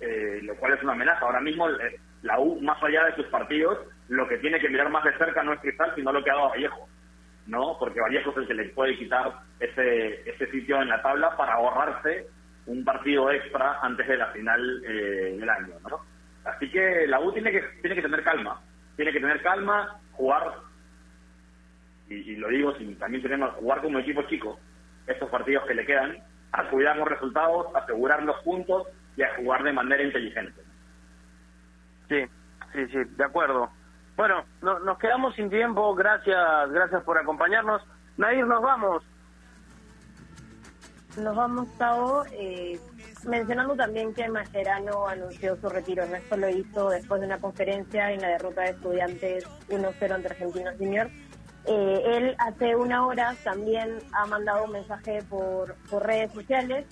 [0.00, 1.24] eh, lo cual es una amenaza.
[1.24, 4.90] Ahora mismo eh, la U, más allá de sus partidos, lo que tiene que mirar
[4.90, 6.88] más de cerca no es Cristal, sino lo que ha dado Vallejo.
[7.46, 7.76] ¿No?
[7.78, 12.26] Porque Vallejo es que le puede quitar ese, ese sitio en la tabla para ahorrarse
[12.66, 16.00] un partido extra antes de la final eh, del año, ¿no?
[16.44, 18.60] Así que la U tiene que, tiene que tener calma,
[18.96, 20.54] tiene que tener calma, jugar,
[22.08, 24.58] y, lo digo sin también tenemos jugar como equipo chico,
[25.06, 26.18] estos partidos que le quedan,
[26.52, 28.86] a cuidar los resultados, asegurar los puntos
[29.16, 30.60] y a jugar de manera inteligente.
[32.08, 32.24] Sí,
[32.72, 33.70] sí, sí, de acuerdo.
[34.16, 35.94] Bueno, no, nos quedamos sin tiempo.
[35.94, 37.82] Gracias, gracias por acompañarnos.
[38.16, 39.02] Nair, nos vamos.
[41.16, 42.78] Nos vamos, Tavo, eh,
[43.26, 46.02] mencionando también que Mascherano anunció su retiro.
[46.02, 50.74] Esto lo hizo después de una conferencia en la derrota de estudiantes 1-0 ante Argentinos
[50.76, 51.10] Juniors.
[51.66, 56.84] Eh, él hace una hora también ha mandado un mensaje por, por redes sociales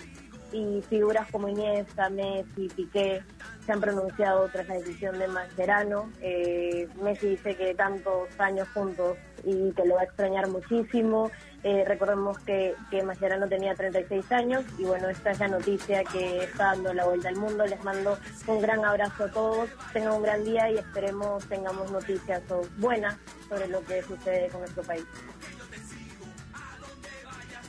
[0.52, 3.22] y figuras como Iniesta, Messi, Piqué
[3.64, 6.10] se han pronunciado tras la decisión de Mascherano.
[6.20, 11.30] Eh, Messi dice que tantos años juntos y que lo va a extrañar muchísimo.
[11.62, 16.44] Eh, recordemos que, que Mascherano tenía 36 años y bueno, esta es la noticia que
[16.44, 17.64] está dando la vuelta al mundo.
[17.66, 22.42] Les mando un gran abrazo a todos, tengan un gran día y esperemos tengamos noticias
[22.78, 23.16] buenas
[23.48, 25.04] sobre lo que sucede con nuestro país.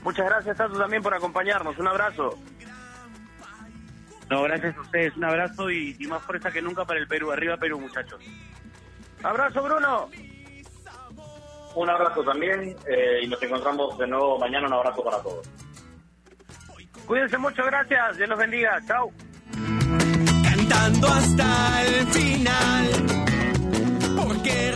[0.04, 1.78] Muchas gracias, Tato, también por acompañarnos.
[1.80, 2.38] Un abrazo.
[4.30, 5.16] No, gracias a ustedes.
[5.18, 7.32] Un abrazo y, más fuerza que nunca para el Perú.
[7.32, 8.20] Arriba Perú, muchachos.
[9.24, 10.10] Abrazo, Bruno.
[11.76, 14.68] Un abrazo también eh, y nos encontramos de nuevo mañana.
[14.68, 15.48] Un abrazo para todos.
[17.06, 18.18] Cuídense mucho, gracias.
[18.18, 18.80] Dios los bendiga.
[18.88, 19.12] Chao.
[20.44, 22.88] Cantando hasta el final.
[24.16, 24.72] Porque